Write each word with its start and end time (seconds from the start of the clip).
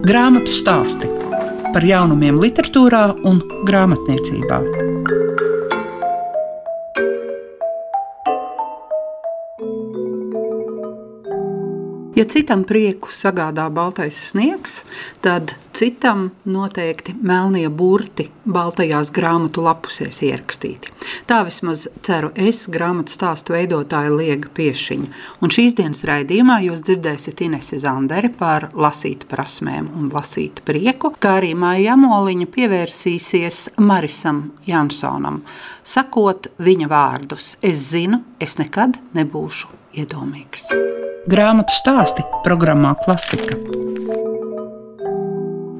Grāmatu 0.00 0.48
stāsti 0.48 1.08
par 1.74 1.84
jaunumiem, 1.84 2.38
literatūrā 2.40 3.02
un 3.28 3.42
grāmatniecībā. 3.68 4.60
Ja 12.16 12.24
citam 12.24 12.64
prieku 12.64 13.12
sagādā 13.12 13.68
baltais 13.68 14.16
sniegs, 14.30 14.82
tad 15.20 15.52
citam 15.76 16.30
noteikti 16.48 17.14
melnie 17.20 17.68
burti 17.68 18.30
baltajās 18.48 19.12
grāmatu 19.12 19.68
lapusēs 19.68 20.24
ierakstīti. 20.30 20.89
Tā 21.30 21.44
vismaz 21.46 21.84
ceru 22.02 22.32
es, 22.34 22.64
grāmatu 22.74 23.12
stāstu 23.14 23.54
veidotāja 23.54 24.10
Liega 24.10 24.48
Piešiņa. 24.50 25.10
Un 25.38 25.52
šīs 25.54 25.76
dienas 25.78 26.00
raidījumā 26.08 26.56
jūs 26.64 26.80
dzirdēsiet 26.88 27.44
Inesi 27.46 27.78
Zanderi 27.78 28.32
par 28.34 28.66
lasīt 28.74 29.28
prasmēm 29.30 29.92
un 29.94 30.08
lasīt 30.10 30.58
prieku, 30.66 31.12
kā 31.22 31.36
arī 31.38 31.52
Māja 31.54 31.92
Jamoliņa 31.92 32.48
pievērsīsies 32.56 33.60
Marisam 33.78 34.48
Jansonam, 34.66 35.44
sakot 35.86 36.50
viņa 36.58 36.90
vārdus. 36.90 37.52
Es 37.62 37.84
zinu, 37.92 38.24
es 38.42 38.58
nekad 38.58 38.98
nebūšu 39.14 39.70
iedomīgs. 40.02 40.66
Grāmatu 41.30 41.78
stāsti 41.78 42.26
programmā 42.42 42.96
Klasika. 43.04 43.89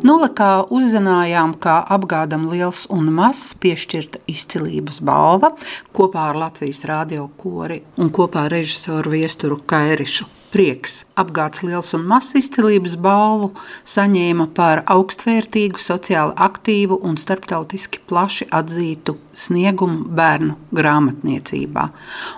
Nulakā 0.00 0.62
uzzinājām, 0.72 1.52
ka 1.60 1.74
apgādam 1.92 2.46
liels 2.48 2.86
un 2.94 3.10
mazs 3.12 3.52
piešķirta 3.60 4.22
izcilības 4.32 5.02
balva 5.04 5.52
kopā 5.92 6.30
ar 6.30 6.40
Latvijas 6.40 6.86
radio 6.88 7.26
kori 7.36 7.82
un 8.00 8.08
kopā 8.08 8.46
ar 8.48 8.54
režisoru 8.56 9.12
Viesturu 9.12 9.60
Kairišu 9.60 10.24
prieks. 10.50 11.04
Apgāds 11.20 11.62
liels 11.66 11.92
un 11.96 12.06
mazs 12.08 12.34
izcilības 12.40 12.96
balvu 13.02 13.50
saņēma 13.86 14.48
par 14.56 14.82
augstvērtīgu, 14.90 15.78
sociāli 15.80 16.34
aktīvu 16.48 17.00
un 17.06 17.18
starptautiski 17.20 18.02
plaši 18.10 18.48
atzītu 18.56 19.16
sniegumu 19.36 20.08
bērnu 20.16 20.56
grāmatniecībā. 20.74 21.86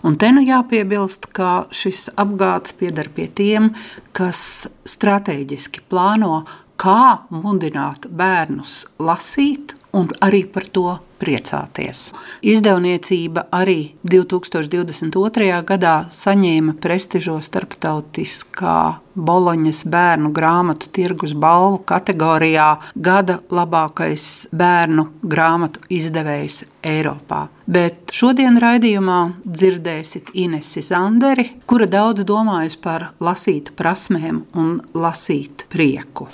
Un 0.06 0.18
te 0.20 0.32
nu 0.34 0.44
jāpiebilst, 0.44 1.30
ka 1.36 1.68
šis 1.72 2.08
apgāds 2.20 2.76
piedar 2.76 3.08
pie 3.14 3.28
tiem, 3.32 3.72
kas 4.12 4.68
strateģiski 4.88 5.86
plāno, 5.88 6.42
kā 6.82 7.22
mudināt 7.30 8.08
bērnus 8.10 8.82
lasīt 8.98 9.76
un 9.94 10.08
arī 10.24 10.42
par 10.50 10.66
to 10.74 10.88
priecāties. 11.22 12.10
Izdevniecība 12.42 13.44
arī 13.54 13.92
2022. 14.02 15.60
gadā 15.68 15.94
saņēma 16.10 16.74
prestižo 16.82 17.36
starptautiskā 17.44 18.78
Boloņas 19.12 19.82
bērnu 19.92 20.30
grāmatu 20.32 20.88
tirgus 20.96 21.34
balvu 21.36 21.82
kategorijā 21.86 22.68
Gada 22.96 23.36
labākais 23.52 24.48
bērnu 24.56 25.04
grāmatu 25.22 25.84
izdevējs 25.92 26.62
Eiropā. 26.82 27.44
Bet 27.68 28.10
šodien 28.16 28.56
raidījumā 28.58 29.20
dzirdēsiet 29.44 30.32
Inesi 30.42 30.82
Zanderi, 30.82 31.52
kura 31.68 31.86
daudz 31.86 32.24
domājas 32.26 32.80
par 32.80 33.12
lasīt 33.20 33.74
prasmēm 33.78 34.42
un 34.58 34.80
lasīt 34.96 35.68
prieku. 35.70 36.30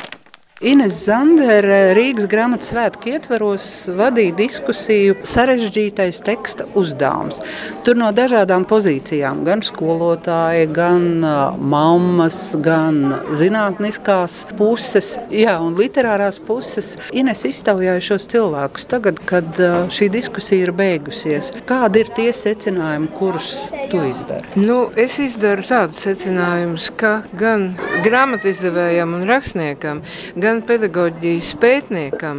Ines 0.58 1.04
Zandere 1.06 1.92
Rīgas 1.94 2.24
grāmatas 2.26 2.72
svētku 2.72 3.12
ietvaros 3.12 3.64
vadīja 3.94 4.34
diskusiju 4.40 5.14
sarežģītais 5.22 6.16
teksta 6.26 6.64
uzdevums. 6.74 7.38
Tur 7.86 7.94
no 8.00 8.08
dažādām 8.10 8.64
pozīcijām, 8.66 9.44
gan 9.46 9.62
skolotāji, 9.62 10.66
gan 10.74 11.22
mammas, 11.62 12.56
gan 12.58 12.98
zinātniskās 13.38 14.40
puses, 14.58 15.12
jā, 15.30 15.54
un 15.62 15.76
literārās 15.78 16.40
puses. 16.42 16.96
Ines 17.14 17.44
iztaujāja 17.46 18.02
šos 18.08 18.26
cilvēkus 18.34 18.90
tagad, 18.90 19.22
kad 19.30 19.62
šī 19.94 20.10
diskusija 20.16 20.66
ir 20.66 20.74
beigusies. 20.74 21.52
Kādi 21.70 22.02
ir 22.02 22.10
tie 22.18 22.34
secinājumi, 22.34 23.12
kurus 23.14 23.68
tu 23.94 24.02
izdari? 24.10 24.58
Nu, 24.58 24.88
es 24.98 25.20
izdaru 25.22 25.62
tādus 25.70 26.02
secinājumus, 26.08 26.90
ka 26.98 27.20
gan 27.38 27.70
grāmatizdevējam 28.02 29.14
un 29.20 29.26
rakstniekam, 29.30 30.02
gan 30.34 30.46
gan 30.48 30.60
pedagoģijas 30.64 31.50
pētniekam, 31.60 32.38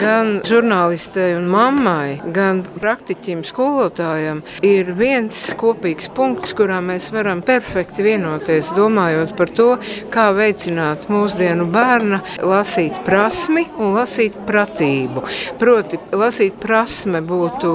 gan 0.00 0.38
žurnālistei 0.48 1.34
un 1.36 1.48
mammai, 1.52 2.16
gan 2.32 2.62
praktiķim, 2.80 3.42
skolotājam 3.44 4.40
ir 4.64 4.94
viens 4.96 5.36
kopīgs 5.60 6.08
punkts, 6.16 6.54
kurā 6.56 6.78
mēs 6.84 7.10
varam 7.12 7.42
perfekti 7.44 8.06
vienoties, 8.06 8.70
domājot 8.76 9.34
par 9.36 9.52
to, 9.58 9.66
kā 10.14 10.30
veicināt 10.36 11.10
mūsdienu 11.12 11.66
bērna 11.74 12.22
lasīt 12.48 12.96
prasmi 13.04 13.66
un 13.76 13.92
lasīt 13.98 14.38
pratību. 14.48 15.26
Proti, 15.60 16.00
lasīt 16.16 16.56
prasme 16.62 17.20
būtu 17.20 17.74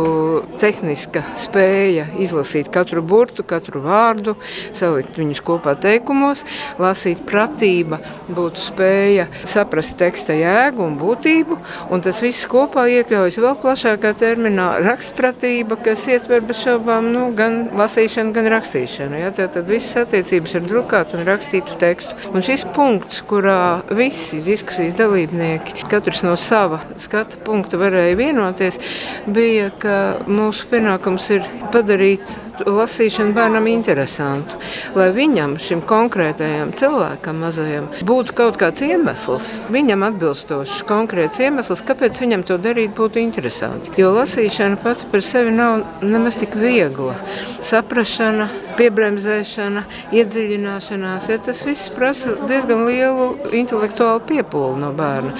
tehniska 0.62 1.22
spēja 1.46 2.08
izlasīt 2.26 2.72
katru 2.74 3.06
burtu, 3.06 3.46
katru 3.46 3.84
vārdu, 3.86 4.34
salikt 4.74 5.22
viņus 5.22 5.44
kopā 5.46 5.78
teikumos, 5.78 6.42
lasīt 6.82 7.22
pratība 7.30 8.02
būtu 8.32 8.66
spēja 8.72 9.30
saprast, 9.46 9.75
saprast 9.76 9.98
teksta 10.00 10.34
jēgu 10.38 10.84
un 10.86 10.94
būtību, 11.00 11.58
un 11.92 12.02
tas 12.04 12.22
viss 12.24 12.48
kopā 12.48 12.86
iekļaujas 12.88 13.38
vēl 13.44 13.56
plašākā 13.60 14.14
terminā 14.16 14.80
rakstpratība, 14.86 15.76
kas 15.84 16.06
ietver 16.08 16.42
bez 16.46 16.62
šaubām 16.64 17.12
nu, 17.12 17.26
gan 17.36 17.72
lasīšanu, 17.76 18.32
gan 18.36 18.48
rakstīšanu. 18.54 19.20
Ja? 19.20 19.32
Tad, 19.36 19.58
visas 19.68 20.06
attiecības 20.06 20.56
ar 20.56 20.66
drukātu 20.70 21.20
un 21.20 21.26
rakstītu 21.28 21.76
tekstu. 21.82 22.16
Un 22.32 22.46
šis 22.46 22.66
punkts, 22.76 23.22
kurā 23.28 23.82
visi 23.92 24.40
diskusijas 24.46 24.96
dalībnieki, 24.96 25.90
katrs 25.92 26.24
no 26.24 26.38
sava 26.40 26.80
skata 27.02 27.42
punkta 27.44 27.80
varēja 27.82 28.16
vienoties, 28.20 28.80
bija, 29.28 29.72
ka 29.76 29.98
mūsu 30.30 30.70
pienākums 30.72 31.32
ir 31.36 31.48
padarīt 31.76 32.38
lasīšanu 32.64 33.36
bērnam 33.36 33.68
interesantu, 33.68 34.56
lai 34.96 35.10
viņam, 35.16 35.58
šim 35.60 35.82
konkrētajam 35.88 36.72
cilvēkam, 36.78 37.42
mazajam, 37.44 37.90
būtu 38.08 38.36
kaut 38.38 38.60
kāds 38.62 38.84
iemesls, 38.86 39.50
viņam 39.72 40.06
atbilstošs 40.10 40.84
konkrēts 40.90 41.42
iemesls, 41.44 41.84
kāpēc 41.86 42.20
viņam 42.22 42.46
to 42.48 42.58
darīt 42.62 42.94
būtu 42.98 43.22
interesanti. 43.22 43.94
Jo 44.00 44.12
lasīšana 44.16 44.80
pati 44.84 45.10
par 45.12 45.24
sevi 45.26 45.54
nav 45.56 45.84
nemaz 46.06 46.40
tik 46.42 46.56
viegla. 46.60 47.16
Saprašana, 47.64 48.50
piebremzēšana, 48.80 49.86
iedziļināšanās, 50.16 51.30
ja 51.32 51.40
tas 51.44 51.62
viss 51.68 51.92
prasa 51.96 52.36
diezgan 52.48 52.86
lielu 52.88 53.28
intelektuālu 53.56 54.24
piepūli 54.28 54.82
no 54.82 54.92
bērna. 54.96 55.34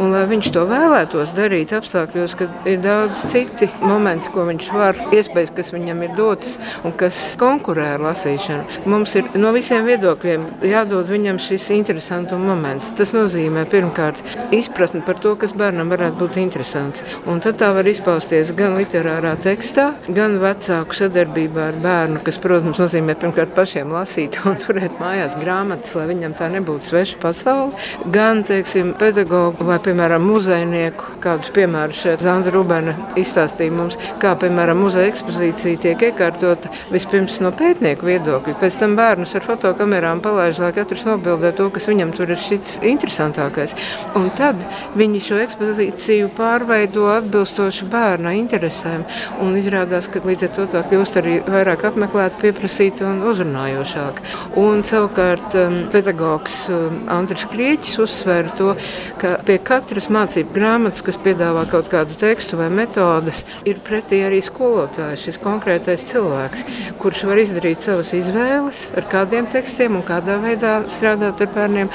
Un, 0.00 0.12
lai 0.14 0.24
viņš 0.30 0.50
to 0.54 0.64
vēlētos 0.70 1.34
darīt 1.36 1.74
apstākļos, 1.76 2.36
kad 2.40 2.68
ir 2.70 2.80
daudz 2.84 3.24
citi 3.30 3.70
momenti, 3.82 4.32
ko 4.34 4.46
viņš 4.48 4.70
var, 4.74 4.98
iespējas, 5.14 5.54
kas 5.56 5.72
viņam 5.74 6.04
ir 6.06 6.14
dotas 6.18 6.58
un 6.84 6.94
kas 6.98 7.18
konkurē 7.40 7.94
ar 7.94 8.04
lasīšanu. 8.10 8.86
Mums 8.90 9.14
ir 9.20 9.30
no 9.40 9.52
visiem 9.56 9.86
viedokļiem 9.88 10.46
jādod 10.70 11.08
viņam 11.10 11.40
šis 11.42 11.70
interesantuma 11.76 12.52
moments. 12.52 12.92
Tas 12.98 13.14
nozīmē 13.16 13.66
pirmkārt 13.70 14.22
izpratni 14.56 15.02
par 15.06 15.20
to, 15.22 15.36
kas 15.40 15.54
bērnam 15.56 15.92
varētu 15.92 16.18
būt 16.20 16.40
interesants. 16.42 17.04
Un 17.30 17.42
tad 17.44 17.60
tā 17.60 17.70
var 17.76 17.88
izpausties 17.88 18.54
gan 18.58 18.76
literārā 18.78 19.36
tekstā, 19.40 19.90
gan 20.08 20.38
vecāku 20.42 20.96
sadarbībā 20.96 21.70
ar 21.70 21.80
bērnu, 21.82 22.22
kas, 22.26 22.40
protams, 22.42 22.79
nozīmē 22.80 23.14
pirmkārt 23.20 23.52
pašiem 23.56 23.92
lasīt 23.92 24.38
un 24.48 24.56
turēt 24.62 24.98
mājās 25.00 25.36
grāmatas, 25.40 25.94
lai 25.98 26.06
viņam 26.10 26.34
tā 26.38 26.48
nebūtu 26.52 26.90
sveša 26.90 27.18
pasaule. 27.22 27.74
Gan, 28.14 28.42
teiksim, 28.48 28.94
pedagogu 29.00 29.66
vai, 29.68 29.78
piemēram, 29.84 30.24
muzejnieku, 30.24 31.16
kādus 31.24 31.52
piemērus 31.54 32.00
šeit 32.04 32.24
Zanda 32.24 32.52
Rubena 32.54 32.94
izstāstīja 33.20 33.74
mums, 33.74 33.98
kā, 34.22 34.32
piemēram, 34.40 34.80
muzeja 34.80 35.10
ekspozīcija 35.12 35.80
tiek 35.84 36.06
iekārtota 36.10 36.72
vispirms 36.92 37.40
no 37.44 37.52
pētnieku 37.56 38.08
viedokļa, 38.08 38.56
pēc 38.62 38.80
tam 38.82 38.96
bērnus 38.98 39.36
ar 39.36 39.46
fotokamerām 39.46 40.22
palaiž, 40.24 40.62
lai 40.64 40.72
katrs 40.76 41.06
nobildē 41.08 41.52
to, 41.56 41.68
kas 41.74 41.88
viņam 41.90 42.14
tur 42.16 42.32
ir 42.32 42.40
šits 42.40 42.78
interesantākais. 42.86 43.76
Un 44.18 44.30
tad 44.38 44.64
viņi 44.98 45.22
šo 45.28 45.40
ekspozīciju 45.44 46.32
pārveido 46.38 47.06
atbilstoši 47.18 47.88
bērna 47.92 48.34
interesēm 48.38 49.04
un 49.44 49.56
izrādās, 49.60 50.08
ka 50.10 50.24
līdz 50.24 50.48
ar 50.48 50.54
to 50.56 50.68
tā 50.74 50.84
kļūst 50.90 51.20
arī 51.20 51.38
vairāk 51.50 51.86
apmeklēta 51.90 52.40
pieprasījuma 52.40 52.69
pieprasīta 52.70 53.08
un 53.10 53.22
uzrunājošāka. 53.26 54.22
Un 54.60 54.82
savukārt 54.86 55.54
um, 55.58 55.76
pedagogs 55.90 56.68
um, 56.70 57.00
Andris 57.10 57.46
Krieķis 57.50 57.98
uzsver 57.98 58.50
to, 58.56 58.74
ka 59.18 59.38
pie 59.46 59.58
katras 59.58 60.08
mācību 60.10 60.54
grāmatas, 60.54 61.02
kas 61.02 61.18
piedāvā 61.18 61.66
kaut 61.70 61.90
kādu 61.90 62.14
tekstu 62.20 62.58
vai 62.60 62.68
metodas, 62.70 63.44
ir 63.66 63.80
pretī 63.82 64.22
arī 64.26 64.40
skolotājs, 64.42 65.24
šis 65.26 65.40
konkrētais 65.42 66.06
cilvēks, 66.12 66.64
kurš 67.00 67.24
var 67.26 67.42
izdarīt 67.42 67.82
savas 67.82 68.12
izvēles 68.14 68.92
ar 68.96 69.08
kādiem 69.10 69.50
tekstiem 69.50 69.98
un 69.98 70.06
kādā 70.06 70.38
veidā 70.42 70.84
strādāt 70.90 71.42
ar 71.42 71.50
bērniem. 71.54 71.90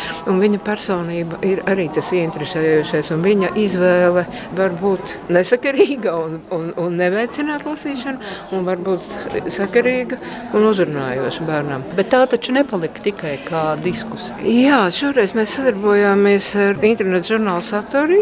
Viņa 0.45 0.62
personība 0.66 1.39
ir 1.48 1.63
arī 1.69 1.88
tas 1.94 2.12
ieinteresējošais, 2.13 3.13
un 3.16 3.24
viņa 3.24 3.54
izvēle 3.63 4.25
var 4.57 4.75
būt 4.81 5.16
nesakarīga 5.31 6.16
un, 6.19 6.38
un, 6.54 6.69
un 6.81 7.00
neveicināt 7.00 7.66
lasīšanu, 7.66 8.36
un 8.56 8.68
var 8.68 8.81
būt 8.83 9.50
sakarīga 9.56 10.19
un 10.56 10.64
un 10.65 10.71
uzrunājoša 10.71 11.45
bērnam. 11.45 11.83
Bet 11.97 12.09
tā 12.13 12.23
taču 12.29 12.53
nepalika 12.56 13.03
tikai 13.06 13.35
kā 13.45 13.63
diskusija. 13.81 14.38
Jā, 14.41 14.79
šoreiz 14.94 15.35
mēs 15.38 15.56
sadarbojāmies 15.59 16.47
ar 16.62 16.81
internetu 16.85 17.35
žurnālu 17.35 17.65
Satori. 17.65 18.21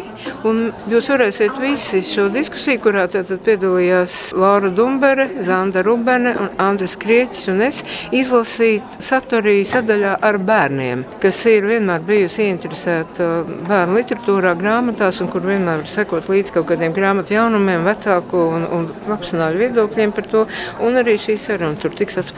Jūs 0.91 1.09
varēsiet 1.13 1.59
visi 1.61 2.03
šo 2.05 2.27
diskusiju, 2.33 2.81
kurā 2.83 3.05
piedalījās 3.07 4.33
Laura 4.39 4.71
Dumbere, 4.73 5.29
Zanda 5.45 5.83
Rubene, 5.85 6.33
Andris 6.61 6.97
Krieķis 6.99 7.49
un 7.53 7.63
es, 7.67 7.83
izlasīt 8.15 8.99
Satori 9.03 9.61
sadaļā 9.67 10.17
ar 10.23 10.39
bērniem, 10.43 11.05
kas 11.23 11.39
ir 11.51 11.67
vienmēr 11.69 12.03
bijusi 12.07 12.47
ieinteresēta 12.47 13.29
bērnu 13.69 13.99
literatūrā, 13.99 14.55
grāmatās 14.59 15.21
un 15.23 15.31
kur 15.31 15.45
vienmēr 15.47 15.85
sekot 15.89 16.29
līdz 16.31 16.55
kaut 16.57 16.69
kādiem 16.71 16.95
grāmatu 16.95 17.37
jaunumiem, 17.37 17.85
vecāku 17.87 18.47
un, 18.57 18.67
un 18.75 18.89
profesionāļu 19.07 19.63
viedokļiem 19.63 20.15
par 20.15 20.29
to. 20.31 20.45
Un 20.83 20.99
arī 20.99 21.15
šī 21.21 21.37
saruna 21.39 21.79
tur 21.79 21.95
tiks 21.95 22.19
atspoguļota. 22.19 22.32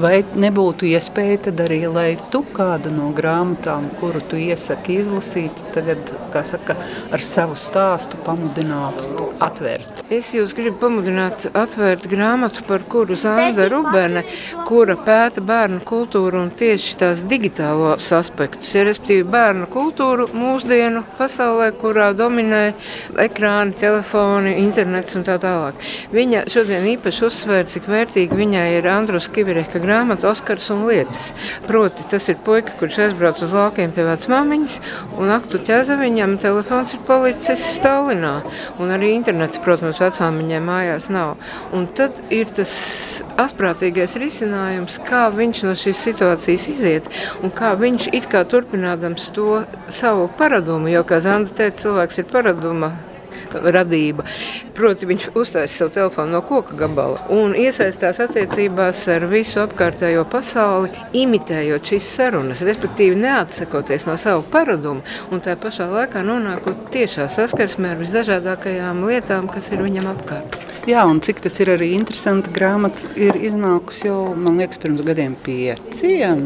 Vai 0.00 0.20
nebūtu 0.36 0.88
iespēja 0.88 1.38
tad 1.48 1.60
arī, 1.66 1.82
lai 1.90 2.08
tu 2.32 2.42
kādu 2.56 2.92
no 2.94 3.10
grāmatām, 3.16 3.88
kuru 4.00 4.22
tu 4.24 4.38
iesaki 4.40 4.98
izlasīt, 5.00 5.62
tagad, 5.74 6.00
kā 6.32 6.42
saka, 6.46 6.76
ar 7.12 7.24
savu 7.24 7.56
stāstu 7.58 8.20
pamudinātu 8.26 9.30
atvērt? 9.44 10.02
Es 10.12 10.30
jūs 10.36 10.54
gribu 10.56 10.78
pamudināt 10.84 11.48
atvērt 11.50 12.06
grāmatu, 12.10 12.62
par 12.68 12.84
kuru 12.88 13.16
Zanda 13.18 13.66
Rubene, 13.70 14.22
kura 14.68 14.94
pēta 15.06 15.42
bērnu 15.44 15.80
kultūru 15.86 16.44
un 16.44 16.52
tieši 16.56 16.96
tās 17.00 17.24
digitālos 17.28 18.08
aspektus, 18.14 18.72
ja 18.76 18.84
respektīvi 18.86 19.26
bērnu 19.32 19.66
kultūru 19.72 20.28
mūsdienu 20.36 21.02
pasaulē, 21.18 21.72
kurā 21.80 22.12
dominē 22.16 22.62
ekrāni, 23.26 23.74
telefoni, 23.78 24.56
internets 24.62 25.18
un 25.18 25.26
tā 25.26 25.38
tālāk. 25.42 25.82
Viņa 26.14 26.46
šodien 26.52 26.86
īpaši 26.94 27.26
uzsver, 27.26 27.66
cik 27.70 27.90
vērtīgi 27.90 28.38
viņai 28.38 28.66
ir 28.78 28.86
Andrus 29.16 29.32
Kivireka 29.32 29.80
grāmata 29.80 30.28
Oskars 30.28 30.66
un 30.74 30.82
lietas. 30.84 31.30
Proti, 31.64 32.04
tas 32.10 32.26
ir 32.28 32.36
puika, 32.44 32.74
kurš 32.76 32.98
aizbrauc 33.06 33.40
uz 33.40 33.54
laukiem 33.56 33.94
pie 33.96 34.04
vecmāmiņas, 34.04 34.76
un 35.16 35.32
aktu 35.32 35.60
ķeza 35.64 35.96
viņam 35.96 36.34
telefons 36.42 36.92
ir 36.92 37.00
palicis 37.08 37.64
Stalinā, 37.78 38.34
un 38.76 38.92
arī 38.92 39.14
internets, 39.16 39.62
protams, 39.64 40.02
viņai 40.20 40.60
mājās 40.68 41.08
nav. 41.08 41.40
Un 41.72 41.88
tad 41.96 42.20
ir 42.28 42.52
tas 42.60 42.76
asprātīgais 43.40 44.18
risinājums, 44.20 45.00
kā 45.08 45.30
viņš 45.32 45.64
no 45.64 45.72
šīs 45.72 46.06
situācijas 46.10 46.68
iziet 46.76 47.12
un 47.40 47.48
kā 47.48 47.72
viņš 47.72 48.12
it 48.12 48.28
kā 48.28 48.44
turpinādams 48.44 49.32
to 49.32 49.62
savu 49.88 50.28
paradumu, 50.36 50.92
jo, 50.92 51.06
kā 51.08 51.24
Zanda 51.24 51.56
teica, 51.56 51.86
cilvēks 51.88 52.20
ir 52.20 52.32
paraduma 52.36 52.92
radība. 53.62 54.26
Proti, 54.76 55.08
viņš 55.08 55.28
uztaisīja 55.32 55.72
savu 55.72 55.94
telefonu 55.94 56.36
no 56.36 56.42
koka 56.46 56.76
gabala 56.78 57.22
un 57.32 57.56
iesaistās 57.56 58.20
attiecībās 58.24 59.06
ar 59.14 59.26
visu 59.30 59.62
apkārtējo 59.64 60.26
pasauli, 60.30 60.92
imitējot 61.16 61.92
šīs 61.92 62.12
sarunas, 62.18 62.64
respektīvi 62.66 63.18
neatsakoties 63.22 64.06
no 64.08 64.18
savu 64.20 64.44
paradumu 64.52 65.04
un 65.32 65.44
tā 65.44 65.56
pašā 65.60 65.88
laikā 65.92 66.24
nonākot 66.26 66.88
tiešā 66.94 67.30
saskarsmē 67.32 67.94
ar 67.94 68.02
visdažādākajām 68.04 69.04
lietām, 69.08 69.50
kas 69.52 69.72
ir 69.72 69.84
viņam 69.86 70.12
apkārt. 70.12 70.65
Jā, 70.86 71.02
un 71.10 71.18
cik 71.18 71.40
tas 71.42 71.56
ir 71.58 71.72
arī 71.72 71.88
interesanti, 71.96 72.52
grāmata 72.54 73.08
ir 73.18 73.34
iznākusi 73.48 74.06
jau, 74.06 74.20
man 74.38 74.60
liekas, 74.60 74.78
pirms 74.78 75.02
gadiem 75.02 75.32
pieciem. 75.42 76.44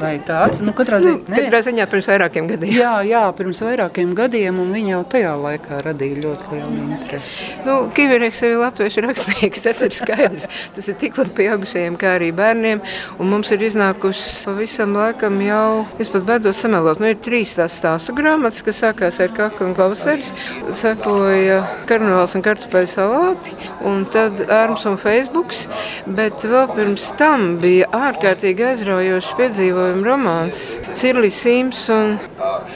Vai 0.00 0.16
tāds? 0.26 0.58
Nu, 0.64 0.72
katrā, 0.74 0.98
zi... 1.04 1.12
nu, 1.20 1.36
katrā 1.36 1.60
ziņā 1.62 1.86
pirms 1.92 2.08
vairākiem 2.10 2.48
gadiem. 2.50 2.72
Jā, 2.74 2.94
jā, 3.06 3.22
pirms 3.38 3.60
vairākiem 3.62 4.14
gadiem, 4.18 4.58
un 4.58 4.72
viņa 4.74 4.90
jau 4.90 5.02
tajā 5.14 5.34
laikā 5.38 5.78
radīja 5.86 6.18
ļoti 6.24 6.50
lielu 6.50 6.80
interesi. 6.86 7.46
Nu, 7.66 7.76
Kivireks 7.94 8.42
ir 8.48 8.56
latviešu 8.58 9.04
rakstnieks, 9.06 9.62
tas 9.68 9.84
ir 9.86 9.94
skaidrs. 9.94 10.48
Tas 10.74 10.90
ir 10.90 10.98
tik 11.04 11.20
labi 11.20 11.36
pieaugušajiem, 11.38 12.00
kā 12.00 12.16
arī 12.16 12.32
bērniem, 12.36 12.82
un 13.20 13.30
mums 13.30 13.52
ir 13.54 13.62
iznākusi 13.68 14.48
pavisam 14.48 14.96
laikam 14.98 15.38
jau, 15.44 15.84
es 16.02 16.10
pat 16.10 16.26
bēdos 16.26 16.64
samelot, 16.64 16.98
nu 17.02 17.12
ir 17.12 17.20
trīs 17.22 17.54
tās 17.54 17.78
stāstu 17.78 18.16
grāmatas, 18.16 18.64
kas 18.66 18.82
sākās 18.82 19.22
ar 19.22 19.34
kaku 19.36 19.68
un 19.68 19.78
pavasaris, 19.78 20.34
sekoja 20.74 21.62
karnevāls 21.86 22.34
un 22.34 22.44
kartupeļu 22.46 22.92
salāti, 22.96 23.56
un 23.84 24.04
tad 24.12 24.40
Ārms 24.52 24.86
un 24.88 24.96
Facebooks, 25.00 25.66
bet 26.06 26.46
vēl 26.46 26.70
pirms 26.72 27.10
tam 27.18 27.56
bija 27.60 27.88
ārkārtīgi 27.94 28.66
aizraujošs 28.70 29.32
piedzīvojumu 29.38 30.06
romāns 30.06 30.62
Cirlis 30.96 31.40
Sims 31.42 31.82
un, 31.92 32.16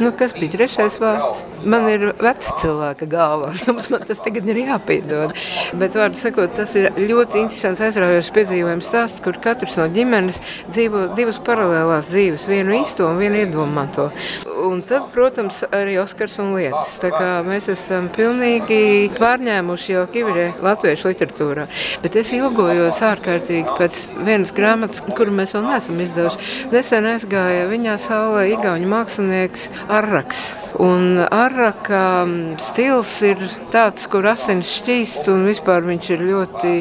nu, 0.03 0.13
kas 0.17 0.35
bija 0.37 0.57
trešais 0.57 0.99
vārds? 1.03 1.45
Man 1.65 1.89
ir 1.93 2.07
veca 2.21 2.55
cilvēka 2.61 3.09
galva, 3.11 3.53
jums 3.67 3.91
man 3.93 4.05
tas 4.09 4.23
tagad 4.25 4.49
ir 4.51 4.63
jāpiedod. 4.65 5.35
Bet, 5.81 5.97
vārdu 5.99 6.21
sakot, 6.21 6.55
tas 6.57 6.75
ir 6.79 6.91
ļoti 6.99 7.45
interesants 7.45 7.85
aizraujošs 7.89 8.33
piedzīvojums 8.37 8.91
stāsts, 8.91 9.25
kur 9.25 9.39
katrs 9.43 9.79
no 9.81 9.89
ģimenes 9.93 10.43
dzīvo 10.71 11.11
divas 11.19 11.41
paralēlās 11.47 12.11
dzīves, 12.13 12.49
vienu 12.51 12.81
īsto 12.81 13.09
un 13.11 13.21
vienu 13.21 13.45
iedomāto. 13.45 14.11
Un 14.61 14.83
tad, 14.85 15.07
protams, 15.15 15.63
arī 15.73 15.97
Oskars 16.03 16.37
un 16.43 16.53
lietas. 16.57 16.99
Tā 17.01 17.11
kā 17.15 17.29
mēs 17.47 17.71
esam 17.73 18.11
pilnīgi 18.13 19.09
pārņēmuši 19.17 19.95
jau 19.95 20.05
Kivirē 20.13 20.47
latviešu 20.65 21.11
literatūrā. 21.11 21.67
Bet 22.03 22.19
es 22.21 22.33
ilgojos 22.37 23.01
ārkārtīgi 23.07 23.77
pēc 23.79 24.03
vienas 24.27 24.53
grāmatas, 24.57 25.01
kuru 25.17 25.33
mēs 25.37 25.55
vēl 25.57 25.65
neesam 25.69 26.01
izdevuši. 26.05 26.69
Nesen 26.75 27.09
aizgāja 27.15 27.69
viņā 27.71 27.97
saulē 28.01 28.47
Igaunijas 28.53 28.91
mākslinieks 28.91 29.69
Arraks. 29.89 30.43
Un 30.81 31.19
Arraka 31.21 32.27
stils 32.63 33.13
ir 33.27 33.41
tāds, 33.73 34.07
kur 34.11 34.29
asins 34.31 34.71
šķīst 34.79 35.29
un 35.33 35.45
vispār 35.49 35.85
viņš 35.87 36.13
ir 36.15 36.25
ļoti, 36.29 36.75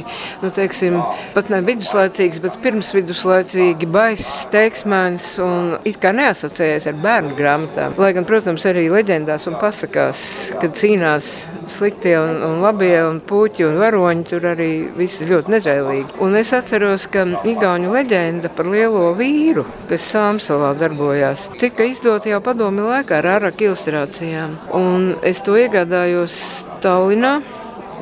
nu 0.43 0.51
teiksim, 0.55 0.99
pat 1.35 1.51
ne 1.51 1.61
viduslaicīgs, 1.67 2.39
bet 2.43 2.59
pirms 2.63 2.93
viduslaicīgi 2.95 3.89
baiss, 3.91 4.47
teiksmēns 4.53 5.31
un 5.43 5.73
it 5.87 5.99
kā 6.01 6.13
neasociējies 6.15 6.89
ar 6.91 6.99
bērnu 7.03 7.35
grāmatām. 7.69 7.98
Lai 8.00 8.13
gan, 8.13 8.25
protams, 8.25 8.66
arī 8.66 8.89
leģendās 8.89 9.48
un 9.48 9.57
pasakās, 9.60 10.54
kad 10.60 10.75
cīnās 10.75 11.50
sliktie 11.68 12.18
un, 12.19 12.42
un 12.44 12.62
labie 12.62 12.98
un 13.06 13.19
puķi 13.19 13.66
un 13.66 13.77
varoņi, 13.80 14.25
tur 14.30 14.45
arī 14.45 14.89
visi 14.95 15.25
ļoti 15.25 15.51
nežēlīgi. 15.51 16.19
Un 16.21 16.36
es 16.36 16.54
atceros, 16.54 17.07
ka 17.07 17.25
Igaunijas 17.45 17.94
leģenda 17.94 18.50
par 18.50 18.69
lielo 18.69 19.13
vīru, 19.18 19.66
kas 19.89 20.07
Sāmsalā 20.13 20.74
darbojās, 20.80 21.50
tika 21.60 21.86
izdota 21.86 22.30
jau 22.30 22.42
padomi 22.42 22.81
laikā 22.81 23.19
ar 23.19 23.31
ārāk 23.38 23.63
ilustrācijām. 23.68 24.57
Un 24.74 25.15
es 25.24 25.42
to 25.42 25.57
iegādājos 25.60 26.65
Tallinā. 26.83 27.39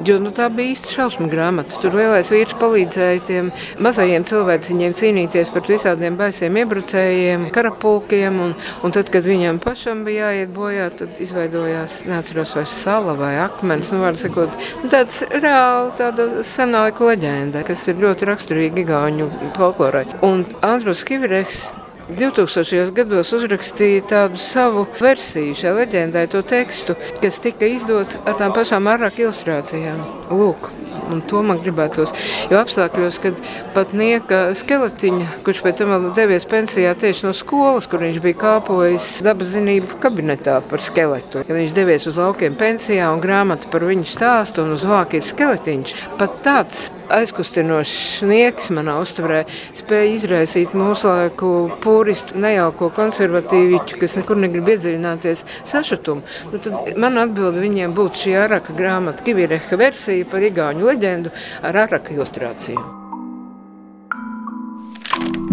Jo 0.06 0.18
nu, 0.22 0.30
tā 0.36 0.46
bija 0.54 0.76
īsta 0.76 0.92
šausmu 0.94 1.26
grāmata. 1.32 1.80
Tur 1.82 1.96
lielais 1.98 2.30
vīrs 2.32 2.54
palīdzēja 2.62 3.24
tiem 3.28 3.50
mazajiem 3.82 4.26
cilvēciņiem 4.30 4.94
cīnīties 4.98 5.50
pret 5.54 5.72
visādiem 5.72 6.18
baisiem 6.20 6.60
iebrucējiem, 6.62 7.48
karapulkiem. 7.56 8.38
Un, 8.44 8.54
un 8.86 8.96
tad, 8.96 9.10
kad 9.14 9.26
viņam 9.26 9.62
pašam 9.64 10.04
bija 10.08 10.30
jāiet 10.30 10.54
bojā, 10.54 10.90
tad 11.02 11.18
izveidojās 11.24 12.04
neatceros 12.10 12.54
vai 12.60 12.68
sala 12.70 13.18
vai 13.18 13.34
akmens. 13.42 13.94
Nu, 13.96 14.04
sakot, 14.22 14.60
nu, 14.84 14.92
tāds 14.94 15.24
reāli 15.32 15.96
tāda 15.98 16.30
senāku 16.46 17.10
leģenda, 17.10 17.66
kas 17.68 17.88
ir 17.90 18.02
ļoti 18.04 18.30
raksturīga 18.30 18.84
Igauņu 18.86 19.32
folklorai. 19.58 20.06
Un 20.28 20.46
Andrus 20.66 21.06
Kivireks 21.08 21.68
2000. 22.08 22.94
gados 22.96 23.34
uzrakstīja 23.36 24.06
tādu 24.08 24.40
savu 24.40 24.86
versiju 25.02 25.56
šai 25.60 25.74
leģendai, 25.82 26.24
to 26.32 26.40
tekstu, 26.40 26.96
kas 27.20 27.42
tika 27.44 27.68
izdots 27.68 28.16
ar 28.24 28.38
tām 28.40 28.56
pašām 28.56 28.88
arāku 28.88 29.26
ilustrācijām. 29.26 30.00
Lūk. 30.32 30.72
Un 31.12 31.22
to 31.24 31.40
man 31.44 31.60
gribētos. 31.64 32.12
Jo 32.52 32.62
apstākļos, 32.62 33.20
kad 33.24 33.40
pat 33.76 33.94
nieka 33.96 34.54
skeletiņa, 34.60 35.28
kurš 35.46 35.62
pēc 35.64 35.84
tam 35.84 36.08
devies 36.16 36.48
pensijā 36.50 36.92
tieši 37.00 37.28
no 37.28 37.34
skolas, 37.36 37.88
kur 37.92 38.04
viņš 38.04 38.20
bija 38.24 38.40
kāpojis 38.42 39.10
dabas 39.28 39.54
zinību 39.56 40.00
kabinetā 40.04 40.60
par 40.68 40.84
skeletu. 40.84 41.44
Ja 41.48 41.60
viņš 41.60 41.76
devies 41.76 42.08
uz 42.12 42.20
laukiem 42.20 42.56
pensijā 42.60 43.12
un 43.14 43.24
grāmata 43.24 43.72
par 43.72 43.88
viņu 43.88 44.08
stāstu 44.08 44.64
un 44.64 44.76
uz 44.76 44.88
vāka 44.88 45.20
ir 45.20 45.28
skeletiņš. 45.28 45.96
Pat 46.20 46.40
tāds 46.44 46.88
aizkustinošs 47.14 47.96
sniegs 48.20 48.70
manā 48.76 48.98
uztverē 49.02 49.44
spēja 49.78 50.12
izraisīt 50.16 50.76
mūsu 50.78 51.10
laiku 51.10 51.52
pūristu, 51.84 52.38
nejauko 52.42 52.90
konservatīviķu, 52.98 54.00
kas 54.02 54.18
nekur 54.20 54.40
negrib 54.42 54.72
iedziļināties 54.74 55.46
sašutumu. 55.68 56.26
Nu, 56.52 56.62
tad 56.64 56.94
man 57.00 57.20
atbilde 57.22 57.64
viņiem 57.64 57.96
būtu 57.98 58.26
šī 58.26 58.38
araka 58.44 58.76
grāmata, 58.78 59.26
Kivireha 59.28 59.80
versija 59.80 60.28
par 60.30 60.46
igauņu 60.48 60.88
leģendu 60.92 61.34
ar 61.68 61.84
araka 61.88 62.16
ilustrāciju. 62.16 62.86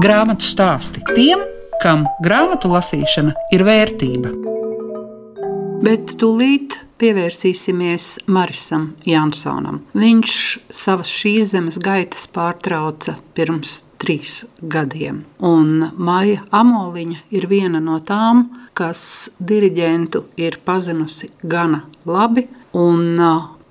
Grāmatu 0.02 0.46
stāsti 0.46 1.02
tiem, 1.14 1.44
kam 1.82 2.08
grāmatu 2.24 2.70
lasīšana 2.72 3.34
ir 3.54 3.64
vērtība. 3.66 4.32
Bet 5.84 6.16
tūlīt 6.20 6.78
pievērsīsimies 7.04 8.04
Marisam 8.32 8.94
Jansonam. 9.04 9.82
Viņš 9.92 10.34
savas 10.72 11.10
šīs 11.12 11.50
zemes 11.52 11.76
gaitas 11.82 12.24
pārtrauca 12.32 13.18
pirms 13.36 13.82
trīs 14.00 14.44
gadiem. 14.72 15.24
Un 15.44 15.90
Maija 16.00 16.40
Amoliņa 16.54 17.26
ir 17.36 17.48
viena 17.50 17.82
no 17.84 17.98
tām, 18.08 18.46
kas 18.72 19.28
diriģentu 19.36 20.24
ir 20.40 20.56
pazinusi 20.64 21.28
gana 21.42 21.82
labi. 22.08 22.46
Un, 22.72 23.20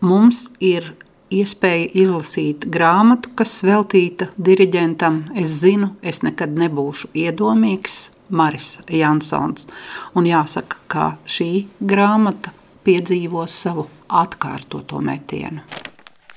mums 0.03 0.45
ir 0.61 0.93
iespēja 1.33 1.89
izlasīt 2.05 2.67
grāmatu, 2.69 3.33
kas 3.33 3.63
veltīta 3.65 4.29
diriģentam. 4.37 5.23
Es 5.41 5.57
zinu, 5.63 5.95
es 6.05 6.21
nekad 6.21 6.53
nebūšu 6.53 7.15
iedomīgs, 7.17 8.11
Maris 8.29 8.75
Jansons. 8.89 9.65
Un 10.13 10.29
jāsaka, 10.29 10.77
ka 10.87 11.15
šī 11.25 11.65
grāmata 11.81 12.53
piedzīvo 12.83 13.47
savu 13.47 13.87
atkārtoto 14.09 15.01
metienu. 15.01 15.61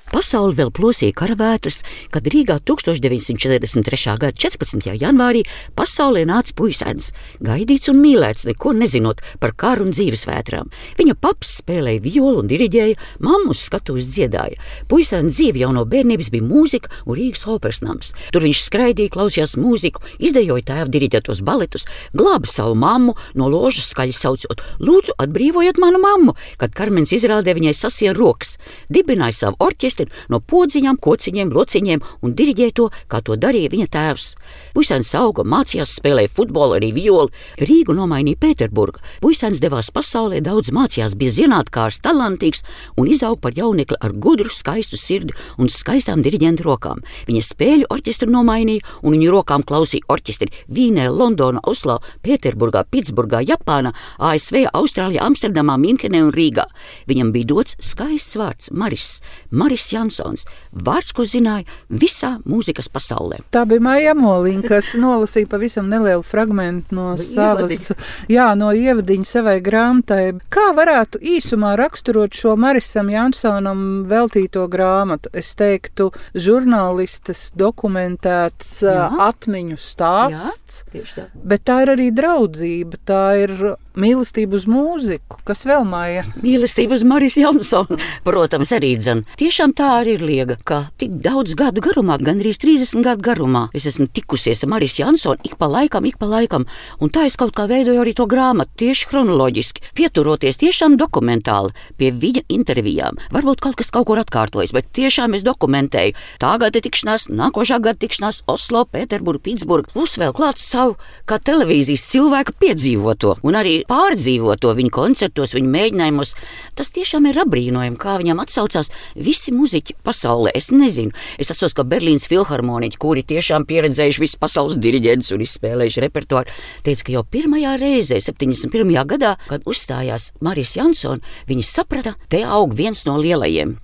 Pasauli 0.06 0.54
vēl 0.54 0.68
plosīja 0.70 1.14
karavētras, 1.18 1.80
kad 2.14 2.28
Rīgā 2.30 2.60
1943. 2.62 4.12
gada 4.22 4.30
14. 4.30 4.92
janvārī 4.94 5.40
pasaulē 5.74 6.22
nāca 6.28 6.54
puisēns, 6.56 7.10
gaidīts 7.42 7.90
un 7.90 7.98
mīlēts, 7.98 8.46
neko 8.46 8.70
nezinot 8.78 9.22
par 9.42 9.56
karu 9.58 9.88
un 9.88 9.90
dzīvesvētrām. 9.96 10.70
Viņa 11.00 11.16
paps 11.18 11.56
spēlēja 11.60 12.04
violu 12.04 12.44
un 12.44 12.50
diriģēja, 12.52 13.00
mammu 13.26 13.50
uz 13.50 13.64
skatuves 13.66 14.06
dziedāja. 14.12 14.60
Puisēns 14.86 15.34
dzīve 15.34 15.64
jau 15.64 15.72
no 15.74 15.82
bērnības 15.90 16.30
bija 16.30 16.46
mūzika 16.46 17.02
un 17.04 17.18
Rīgas 17.18 17.42
operas 17.50 17.82
nams. 17.82 18.12
Tur 18.30 18.46
viņš 18.46 18.62
skraidīja, 18.68 19.12
klausījās 19.16 19.56
mūziku, 19.58 20.04
izdejoja 20.22 20.68
tēva 20.70 20.86
diriģētos 20.86 21.42
baletus, 21.42 21.88
glāba 22.14 22.46
savu 22.46 22.78
mammu 22.78 23.16
no 23.34 23.50
ložas 23.50 23.90
skaļi 23.90 24.14
saucot: 24.14 24.62
Lūdzu, 24.78 25.18
atbrīvojiet 25.18 25.82
manu 25.82 25.98
mammu! 26.04 26.38
Kad 26.62 26.78
Karmens 26.78 27.10
izrādē 27.16 27.56
viņai 27.58 27.74
sasien 27.74 28.14
rokas, 28.14 28.54
dibināja 28.92 29.40
savu 29.42 29.60
orķestri 29.66 29.95
orķestri 29.96 30.28
no 30.28 30.40
podziņām, 30.40 30.98
kociņiem, 31.00 31.52
lociņiem 31.52 32.00
un 32.22 32.34
diriģēja 32.36 32.74
to, 32.76 32.90
kā 33.08 33.20
to 33.22 33.36
darīja 33.36 33.70
viņa 33.72 33.86
tēvs. 33.88 34.34
Puisēns 34.74 35.14
auga, 35.16 35.44
mācījās, 35.44 35.96
spēlēja 36.00 36.28
futbolu, 36.28 36.76
arī 36.76 36.92
violi. 36.92 37.32
Rīgu 37.58 37.94
nomainīja 37.96 38.36
Pēterburga. 38.40 39.00
Puisēns 39.22 39.60
devās 39.60 39.90
pasaulē, 39.90 40.40
daudz 40.44 40.70
mācījās, 40.74 41.16
bija 41.16 41.32
zinātnākārs, 41.32 42.02
talantīgs 42.04 42.64
un 42.96 43.08
izauga 43.08 43.40
par 43.46 43.56
jaunekli 43.56 43.96
ar 44.00 44.12
gudru, 44.12 44.50
skaistu 44.50 44.98
sirdi 45.00 45.34
un 45.58 45.70
skaistām 45.72 46.22
diriģentu 46.24 46.66
rokām. 46.66 47.02
Viņa 47.28 47.44
spēļu 47.46 47.88
orķestru 47.90 48.30
nomainīja 48.32 48.84
un 49.02 49.16
viņu 49.16 49.32
rokām 49.32 49.64
klausīja 49.66 50.06
orķestri 50.12 50.52
Vīnē, 50.68 51.08
Londonā, 51.08 51.62
Oslo, 51.64 52.00
Pēterburgā, 52.26 52.84
Pitsburgā, 52.90 53.40
Japānā, 53.46 53.94
ASV, 54.20 54.66
Austrālijā, 54.76 55.24
Amsterdamā, 55.24 55.78
Minhenē 55.80 56.26
un 56.26 56.34
Rīgā. 56.36 56.66
Viņam 57.08 57.32
bija 57.32 57.50
dots 57.54 57.78
skaists 57.80 58.36
vārds 58.36 58.70
Maris. 58.76 59.20
Maris 59.50 59.85
Boris 59.86 59.92
Jansons. 59.92 60.46
Vārds, 60.72 61.12
ko 61.14 61.24
zināja 61.24 61.66
visā 61.88 62.36
mūzikas 62.46 62.88
pasaulē. 62.90 63.38
Tā 63.54 63.64
bija 63.68 63.80
Maija 63.80 64.14
Molīna, 64.18 64.64
kas 64.66 64.94
nolasīja 64.98 65.48
pavisam 65.50 65.88
nelielu 65.90 66.24
fragment 66.26 66.90
no 66.92 67.14
savas, 67.16 67.92
jā, 68.28 68.48
no 68.58 68.72
ievadiņa 68.74 69.26
savai 69.26 69.60
grāmatai. 69.62 70.38
Kā 70.50 70.72
varētu 70.76 71.20
īsumā 71.22 71.76
raksturot 71.78 72.34
šo 72.34 72.56
Marisam 72.58 73.10
Jansonam 73.12 74.06
veltīto 74.10 74.66
grāmatu? 74.68 75.30
Es 75.36 75.54
teiktu, 75.58 76.10
žurnālistas 76.34 77.50
dokumentēts 77.56 78.82
jā. 78.86 79.08
atmiņu 79.28 79.78
stāsts, 79.78 80.82
jā, 80.94 81.28
bet 81.34 81.66
tā 81.66 81.82
ir 81.84 81.94
arī 81.96 82.10
draudzība, 82.14 83.02
tā 83.06 83.24
ir 83.44 83.56
mīlestība 83.96 84.58
uz 84.58 84.66
mūziku, 84.68 85.40
kas 85.48 85.64
vēl 85.66 85.86
māja. 85.88 86.26
Mīlestība 86.42 86.96
uz 86.98 87.04
Marijas 87.06 87.38
Jansonu, 87.40 87.96
protams, 88.26 88.72
arī 88.76 88.92
dzen. 89.00 89.24
Tiešām 89.40 89.72
tā 89.76 89.88
arī 90.02 90.16
ir 90.18 90.24
liega, 90.26 90.56
ka 90.68 90.82
tik 91.00 91.16
daudz 91.24 91.56
gadu 91.58 91.82
garumā, 91.84 92.18
gandrīz 92.20 92.60
30 92.62 93.04
gadu 93.06 93.24
garumā, 93.24 93.66
es 93.76 93.88
esmu 93.88 94.08
tikusies 94.12 94.64
ar 94.64 94.72
Marijas 94.74 94.98
Jansonu 95.00 95.46
ik 95.46 95.56
pa 95.60 95.68
laikam, 95.70 96.06
ik 96.08 96.18
pa 96.20 96.28
laikam, 96.28 96.66
un 97.00 97.12
tā 97.12 97.26
es 97.28 97.38
kaut 97.40 97.54
kā 97.56 97.66
veidoju 97.70 98.02
arī 98.02 98.14
to 98.16 98.26
grāmatu 98.28 98.84
tieši 98.84 99.08
chronoloģiski, 99.10 99.92
pieturoties 99.96 100.60
tiešām 100.60 100.98
dokumentāli 101.00 101.72
pie 101.96 102.12
viņa 102.12 102.44
intervijām. 102.52 103.20
Varbūt 103.34 103.62
kaut 103.64 103.78
kas 103.80 103.92
kaut 103.94 104.08
kur 104.10 104.20
atkārtojas, 104.20 104.74
bet 104.76 104.90
tiešām 104.96 105.36
es 105.38 105.46
dokumentēju 105.46 106.16
tā 106.42 106.52
gada 106.60 106.82
tikšanās, 106.84 107.28
nākošā 107.32 107.80
gada 107.84 108.00
tikšanās 108.02 108.42
Oslo, 108.50 108.84
Pēterburgā, 108.92 109.44
Pitsburgā, 109.46 109.92
plus 109.94 110.16
vēl 110.20 110.34
klāts 110.36 110.64
savu 110.66 110.96
kā 111.28 111.38
televīzijas 111.40 112.06
cilvēku 112.10 112.56
piedzīvoto 112.60 113.36
un 113.46 113.58
arī 113.58 113.78
pārdzīvot 113.88 114.60
to 114.62 114.72
viņa 114.76 114.92
koncertos, 114.94 115.54
viņa 115.56 115.70
mēģinājumos. 115.72 116.34
Tas 116.78 116.92
tiešām 116.94 117.28
ir 117.30 117.40
apbrīnojami, 117.44 117.98
kā 118.00 118.16
viņam 118.20 118.42
atsaucās 118.42 118.92
visi 119.14 119.54
muzeķi 119.56 119.96
pasaulē. 120.06 120.52
Es 120.56 120.70
nezinu, 120.74 121.14
es 121.38 121.52
atceros, 121.52 121.76
ka 121.76 121.86
Berlīnas 121.88 122.28
filharmoniķi, 122.30 123.00
kuri 123.00 123.24
tiešām 123.26 123.66
pieredzējuši 123.68 124.22
visu 124.22 124.40
pasaules 124.42 124.78
diriģentus 124.82 125.32
un 125.36 125.44
izspēlējuši 125.46 126.04
repertuāru, 126.06 126.52
teica, 126.86 127.06
ka 127.06 127.16
jau 127.16 127.24
pirmajā 127.36 127.76
reizē, 127.80 128.20
71. 128.22 128.92
gadā, 129.08 129.36
kad 129.48 129.66
uzstājās 129.68 130.32
Marijas 130.44 130.76
Jansona, 130.78 131.24
viņi 131.48 131.66
saprata, 131.66 132.16
te 132.32 132.42
aug 132.44 132.74
viens 132.76 133.06
no 133.08 133.16
lielajiem. 133.20 133.76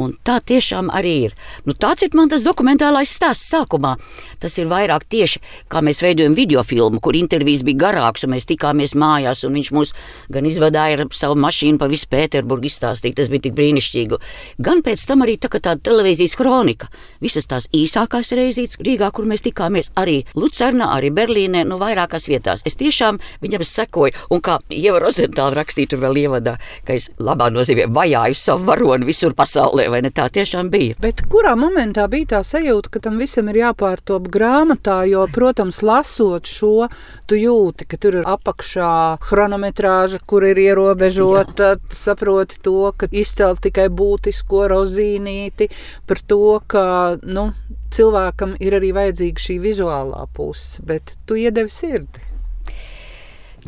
Un 0.00 0.14
tā 0.24 0.38
tiešām 0.44 0.88
arī 0.96 1.14
ir. 1.28 1.34
Nu, 1.66 1.74
tāds 1.76 2.04
ir 2.04 2.14
man 2.16 2.30
tas 2.32 2.44
dokumentālais 2.46 3.12
stāsts 3.12 3.50
sākumā. 3.52 3.94
Tas 4.40 4.56
ir 4.58 4.70
vairāk 4.70 5.04
tieši 5.12 5.42
kā 5.70 5.82
mēs 5.84 6.00
veidojam 6.04 6.34
video 6.36 6.64
filmu, 6.66 7.00
kur 7.02 7.16
intervijas 7.18 7.62
bija 7.66 7.84
garākas, 7.86 8.24
un 8.26 8.34
mēs 8.34 8.48
tikāmies 8.50 8.96
mājās, 8.98 9.44
un 9.50 9.58
viņš 9.58 9.72
mūs 9.76 9.94
gan 10.32 10.46
izvadīja 10.48 11.00
ar 11.00 11.04
savu 11.14 11.36
mašīnu 11.42 11.80
pa 11.80 11.90
visu 11.90 12.08
Pēterburgu 12.10 12.70
izstāstīt. 12.70 13.18
Tas 13.18 13.30
bija 13.32 13.48
tik 13.48 13.56
brīnišķīgi. 13.58 14.20
Gan 14.62 14.84
pēc 14.86 15.04
tam 15.10 15.26
arī 15.26 15.36
tā, 15.40 15.50
tāda 15.52 15.78
televīzijas 15.90 16.36
kronika. 16.38 16.90
Visas 17.22 17.48
tās 17.50 17.68
īsākās 17.76 18.32
reizītes 18.36 18.80
Rīgā, 18.80 19.10
kur 19.14 19.26
mēs 19.28 19.44
tikāmies, 19.44 19.92
arī 20.00 20.20
Lucernā, 20.38 20.92
arī 20.96 21.10
Berlīnē, 21.14 21.64
nu 21.68 21.80
vairākās 21.80 22.28
vietās. 22.30 22.64
Es 22.68 22.78
tiešām 22.80 23.20
viņam 23.42 23.66
sekoju, 23.66 24.14
un 24.30 24.42
kā 24.44 24.58
Ieva 24.70 25.00
Rozentāla 25.02 25.58
rakstīja 25.58 25.92
tur 25.92 26.02
vēl 26.04 26.22
ievadā, 26.24 26.56
ka 26.86 26.96
es 26.96 27.10
labā 27.20 27.50
nozīmē 27.52 27.88
vajāju 27.92 28.38
savu 28.38 28.66
varoni 28.68 29.08
visur 29.08 29.34
pasaulē 29.36 29.88
vai 29.92 30.02
ne 30.04 30.12
tā 30.14 30.28
tiešām 30.32 30.70
bija. 30.72 30.96
Bet 31.02 31.24
kurā 31.32 31.56
momentā 31.58 32.06
bija 32.10 32.36
tā 32.36 32.42
sajūta, 32.46 32.92
ka 32.94 33.04
tam 33.06 33.18
visam 33.20 33.50
ir 33.52 33.60
jāpārtop 33.64 34.28
grāmatā, 34.32 35.02
jo, 35.10 35.26
protams, 35.34 35.82
lasot 35.86 36.48
šo, 36.50 36.88
tu 37.28 37.38
jūti, 37.38 37.88
ka 37.90 37.98
tur 38.00 38.20
ir 38.20 38.28
apakšā 38.28 38.92
chronometrāža, 39.40 40.20
kur 40.28 40.44
ir 40.44 40.58
ierobežota, 40.60 41.74
Jā. 41.74 41.80
tu 41.80 41.96
saproti 41.96 42.60
to, 42.60 42.92
ka 42.92 43.08
izcelt 43.08 43.62
tikai 43.64 43.88
būtisko 43.88 44.66
rozīnīti, 44.68 45.70
par 46.06 46.20
to, 46.28 46.60
ka, 46.68 47.16
nu, 47.24 47.50
cilvēkam 47.94 48.58
ir 48.60 48.76
arī 48.76 48.92
vajadzīga 48.96 49.46
šī 49.46 49.56
vizuālā 49.64 50.26
puse, 50.36 50.82
bet 50.84 51.16
tu 51.24 51.40
iedevi 51.40 51.72
sirdi. 51.72 52.26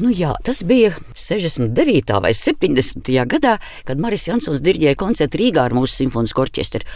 Nu, 0.00 0.08
jā, 0.08 0.32
tas 0.44 0.62
bija 0.64 0.94
69. 1.16 2.14
vai 2.24 2.32
70. 2.32 3.12
gadā, 3.28 3.58
kad 3.88 4.00
Maris 4.00 4.24
Jansons 4.28 4.62
diriģēja 4.64 4.96
koncertu 5.00 5.40
Rīgā 5.40 5.66
ar 5.66 5.76
mūsu 5.76 5.98
simfonisko 5.98 6.46
orķestri. 6.46 6.86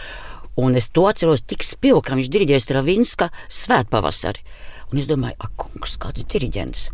Un 0.57 0.73
es 0.73 0.89
to 0.89 1.03
atceros 1.05 1.43
tik 1.45 1.61
spilgti, 1.61 2.07
ka 2.09 2.17
viņš 2.17 2.31
diriģēja 2.33 2.63
Stravinska 2.63 3.29
svētpavasari. 3.53 4.41
Un 4.89 4.97
es 4.97 5.09
domāju, 5.09 5.37
ak, 5.37 5.53
kungs, 5.61 5.99
kāds 6.01 6.25
diriģents 6.25 6.87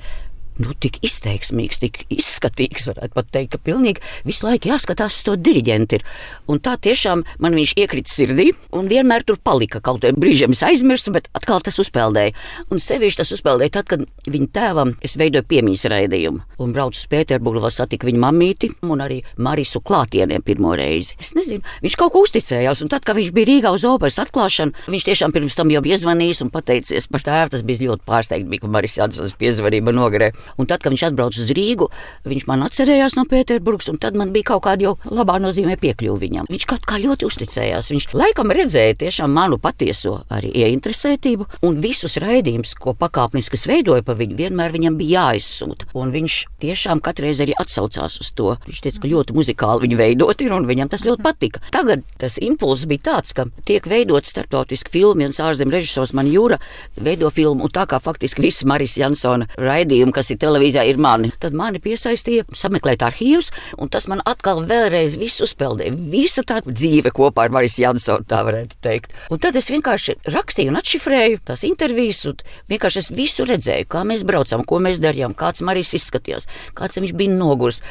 nu, 0.61 0.73
tik 0.79 0.99
izteiksmīgs, 1.05 1.81
tik 1.83 2.03
izskatīgs, 2.13 2.87
varētu 2.89 3.17
pat 3.17 3.31
teikt, 3.33 3.53
ka 3.55 3.61
pilnīgi 3.63 4.03
visu 4.27 4.47
laiku 4.47 4.71
jāskatās 4.71 5.17
uz 5.17 5.25
to 5.27 5.35
diriģentu. 5.39 6.01
Un 6.51 6.61
tā 6.63 6.75
tiešām 6.81 7.23
man 7.43 7.57
viņš 7.57 7.75
iekrita 7.79 8.11
sirdī 8.11 8.49
un 8.75 8.89
vienmēr 8.91 9.25
tur 9.27 9.39
palika. 9.41 9.81
Kaut 9.83 10.01
kādā 10.03 10.13
brīdī 10.17 10.47
es 10.49 10.63
aizmirsu, 10.65 11.13
bet 11.15 11.29
atkal 11.37 11.63
tas 11.63 11.79
uzpeldēja. 11.81 12.35
Un 12.73 12.81
sevišķi 12.81 13.21
tas 13.21 13.33
uzpeldēja 13.35 13.77
tad, 13.79 13.89
kad 13.91 14.05
viņa 14.29 14.49
tēvam 14.53 14.93
es 15.03 15.17
veidoju 15.19 15.47
piemīs 15.49 15.85
raidījumu 15.89 16.43
un 16.63 16.73
braucu 16.75 16.99
uz 16.99 17.07
Pēterburgu, 17.11 17.63
lai 17.63 17.73
satiktu 17.73 18.09
viņa 18.09 18.21
mamīti 18.23 18.69
un 18.87 19.03
arī 19.03 19.21
Marisu 19.43 19.81
klātieniem 19.83 20.43
pirmo 20.45 20.73
reizi. 20.77 21.17
Es 21.21 21.33
nezinu, 21.37 21.63
viņš 21.83 21.97
kaut 21.99 22.13
ko 22.13 22.23
uzticējās, 22.25 22.83
un 22.83 22.91
tad, 22.91 23.05
kad 23.05 23.17
viņš 23.17 23.31
bija 23.35 23.49
Rīgā 23.49 23.73
uz 23.75 23.85
operas 23.87 24.19
atklāšanu, 24.23 24.87
viņš 24.93 25.07
tiešām 25.09 25.35
pirms 25.35 25.57
tam 25.59 25.71
jau 25.73 25.83
bija 25.85 25.99
zvanījis 26.01 26.43
un 26.45 26.51
pateicies 26.53 27.09
par 27.11 27.25
tēvu. 27.25 27.53
Tas 27.53 27.65
bija 27.67 27.89
ļoti 27.89 28.07
pārsteigts, 28.07 28.61
ka 28.63 28.71
Marijas 28.71 28.97
Jansons 29.01 29.35
piezvanīja 29.39 29.87
man 29.87 29.99
nogrē. 29.99 30.31
Un 30.57 30.69
tad, 30.69 30.83
kad 30.83 30.93
viņš 30.93 31.05
atbrauca 31.09 31.41
uz 31.43 31.51
Rīgu, 31.55 31.89
viņš 32.27 32.47
man 32.49 32.65
atcerējās 32.67 33.17
no 33.19 33.25
Pēterburgas, 33.29 33.89
un 33.91 33.99
tad 34.01 34.17
man 34.19 34.33
bija 34.35 34.53
kaut 34.53 34.65
kāda 34.67 34.87
jau 34.87 34.93
labā 35.09 35.39
nozīmē 35.43 35.77
piekļuva 35.81 36.19
viņam. 36.21 36.49
Viņš 36.51 36.67
kaut 36.69 36.87
kā 36.89 36.99
ļoti 37.01 37.27
uzticējās. 37.27 37.91
Viņš 37.93 38.09
laikam 38.17 38.53
redzēja 38.53 38.97
tiešām 39.03 39.33
manu 39.33 39.59
patieso 39.61 40.19
arī 40.33 40.51
ieinteresētību, 40.63 41.47
un 41.67 41.79
visus 41.83 42.17
raidījumus, 42.21 42.75
ko 42.79 42.95
pakāpeniski 42.97 43.59
veidoja 43.69 44.03
pa 44.05 44.15
viņu, 44.17 44.37
vienmēr 44.39 44.73
viņam 44.73 44.97
bija 44.99 45.27
jāizsūta. 45.29 45.89
Un 45.97 46.11
viņš 46.13 46.37
tiešām 46.63 47.01
katreiz 47.03 47.41
arī 47.43 47.55
atsaucās 47.59 48.19
uz 48.21 48.31
to. 48.35 48.55
Viņš 48.67 48.81
teica, 48.85 49.03
ka 49.03 49.11
ļoti 49.11 49.37
muzikāli 49.37 49.85
viņa 49.85 49.99
veidot 49.99 50.43
ir, 50.43 50.53
un 50.55 50.67
viņam 50.69 50.91
tas 50.93 51.05
ļoti 51.07 51.25
patika. 51.25 51.63
Tagad 51.73 52.03
tas 52.21 52.39
impulss 52.41 52.87
bija 52.89 53.05
tāds, 53.09 53.33
ka 53.37 53.47
tiek 53.67 53.87
veidot 53.89 54.27
starptautiski 54.27 54.93
filmu, 54.93 55.23
viens 55.23 55.39
ārzemju 55.43 55.77
režisors 55.77 56.13
man 56.17 56.29
jūra 56.29 56.59
veido 56.95 57.31
filmu, 57.33 57.65
un 57.67 57.73
tā 57.73 57.85
kā 57.89 57.99
faktiski 58.03 58.43
visi 58.45 58.67
Marijas 58.69 58.97
Jansona 59.01 59.49
raidījumi, 59.59 60.13
kas 60.15 60.32
lasīt 60.33 60.41
televīzijā, 60.41 60.83
ir 60.87 60.97
mani. 60.97 61.31
Tad 61.39 61.53
mani 61.53 61.79
piesaistīja 61.79 62.45
sameklēt 62.53 63.03
arhīvus, 63.03 63.51
un 63.77 63.89
tas 63.89 64.07
man 64.07 64.21
atkal 64.25 64.63
vēlreiz 64.65 65.17
visu 65.17 65.45
uzpeldēja. 65.45 65.93
Visa 65.93 66.43
tā 66.43 66.61
dzīve 66.65 67.11
kopā 67.13 67.45
ar 67.45 67.51
Marijas 67.53 67.79
Jansonu, 67.79 68.25
tā 68.25 68.43
varētu 68.43 68.79
teikt. 68.81 69.13
Un 69.29 69.39
tad 69.39 69.55
es 69.55 69.69
vienkārši 69.69 70.17
rakstīju 70.25 70.71
un 70.71 70.79
atšifrēju 70.79 71.43
tās 71.45 71.63
intervijas, 71.63 72.25
un 72.25 72.41
vienkārši 72.69 72.99
es 73.03 73.11
visu 73.13 73.45
redzēju, 73.45 73.87
kā 73.87 74.03
mēs 74.03 74.25
braucam, 74.25 74.63
ko 74.65 74.79
mēs 74.79 75.01
darījām, 75.03 75.35
kāds 75.35 75.63
Marijas 75.63 75.93
izskatījās, 75.99 76.49
kāds 76.73 76.99
viņš 76.99 77.15
bija 77.17 77.37
nogurs 77.37 77.83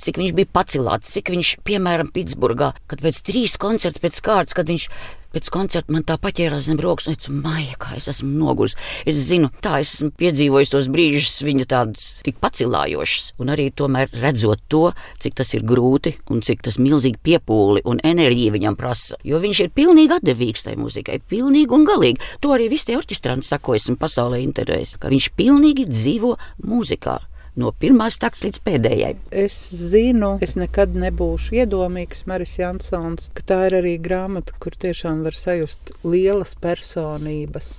cik 0.00 0.16
viņš 0.16 0.30
bija 0.32 0.48
pacilāts, 0.48 1.10
cik 1.12 1.28
viņš, 1.34 1.48
piemēram, 1.66 2.08
Pitsburgā, 2.14 2.70
kad 2.88 3.02
pēc 3.04 3.20
trīs 3.26 3.58
koncertu 3.60 4.00
pēc 4.00 4.20
kārtas, 4.24 4.56
kad 4.56 4.70
viņš 4.70 4.86
Pēc 5.30 5.46
koncerta 5.54 5.94
man 5.94 6.02
tā 6.06 6.16
paķērās 6.18 6.64
zem 6.66 6.80
rokas, 6.82 7.06
un 7.06 7.14
es 7.14 7.28
Maija, 7.30 7.76
kā 7.78 7.94
es 7.94 8.08
esmu 8.10 8.32
noguris. 8.34 8.74
Es 9.06 9.20
zinu, 9.28 9.52
tā 9.62 9.76
es 9.78 9.92
esmu 9.94 10.10
piedzīvojis 10.18 10.72
tos 10.72 10.88
brīžus, 10.90 11.36
viņa 11.46 11.68
tādus 11.70 12.08
tik 12.26 12.40
pacilājošus. 12.42 13.36
Un 13.38 13.52
arī 13.54 13.68
tomēr 13.70 14.10
redzot 14.24 14.64
to, 14.72 14.88
cik 15.22 15.38
tas 15.38 15.54
ir 15.54 15.62
grūti 15.66 16.16
un 16.34 16.42
cik 16.42 16.66
tas 16.66 16.80
milzīgi 16.82 17.22
piepūli 17.22 17.84
un 17.86 18.02
enerģija 18.02 18.56
viņam 18.58 18.78
prasa. 18.80 19.20
Jo 19.22 19.38
viņš 19.42 19.64
ir 19.64 19.72
pilnīgi 19.76 20.18
atdevīgs 20.18 20.66
tai 20.66 20.74
muzikai, 20.80 21.20
pilnīgi 21.30 21.78
un 21.78 21.86
galīgi. 21.86 22.34
To 22.42 22.54
arī 22.56 22.66
visi 22.72 22.90
tie 22.90 22.98
orķestranti 22.98 23.46
sako, 23.46 23.78
esmu 23.78 24.00
pasaulē 24.02 24.42
intervēs, 24.42 24.98
ka 24.98 25.14
viņš 25.14 25.30
pilnīgi 25.38 25.86
dzīvo 25.94 26.34
mūzikā 26.66 27.20
no 27.60 27.72
pirmās 27.82 28.18
takts 28.22 28.44
līdz 28.46 28.62
pēdējai. 28.66 29.12
Es 29.44 29.56
zinu, 29.92 30.36
es 30.44 30.56
nekad 30.58 30.96
nebūšu 30.98 31.60
iedomīgs, 31.62 32.24
Maris 32.30 32.56
Jansons, 32.60 33.30
ka 33.36 33.46
tā 33.52 33.60
ir 33.68 33.80
arī 33.82 33.96
grāmata, 34.02 34.56
kur 34.62 34.76
tiešām 34.86 35.24
var 35.26 35.36
sajust 35.36 35.94
lielas 36.04 36.56
personības 36.60 37.70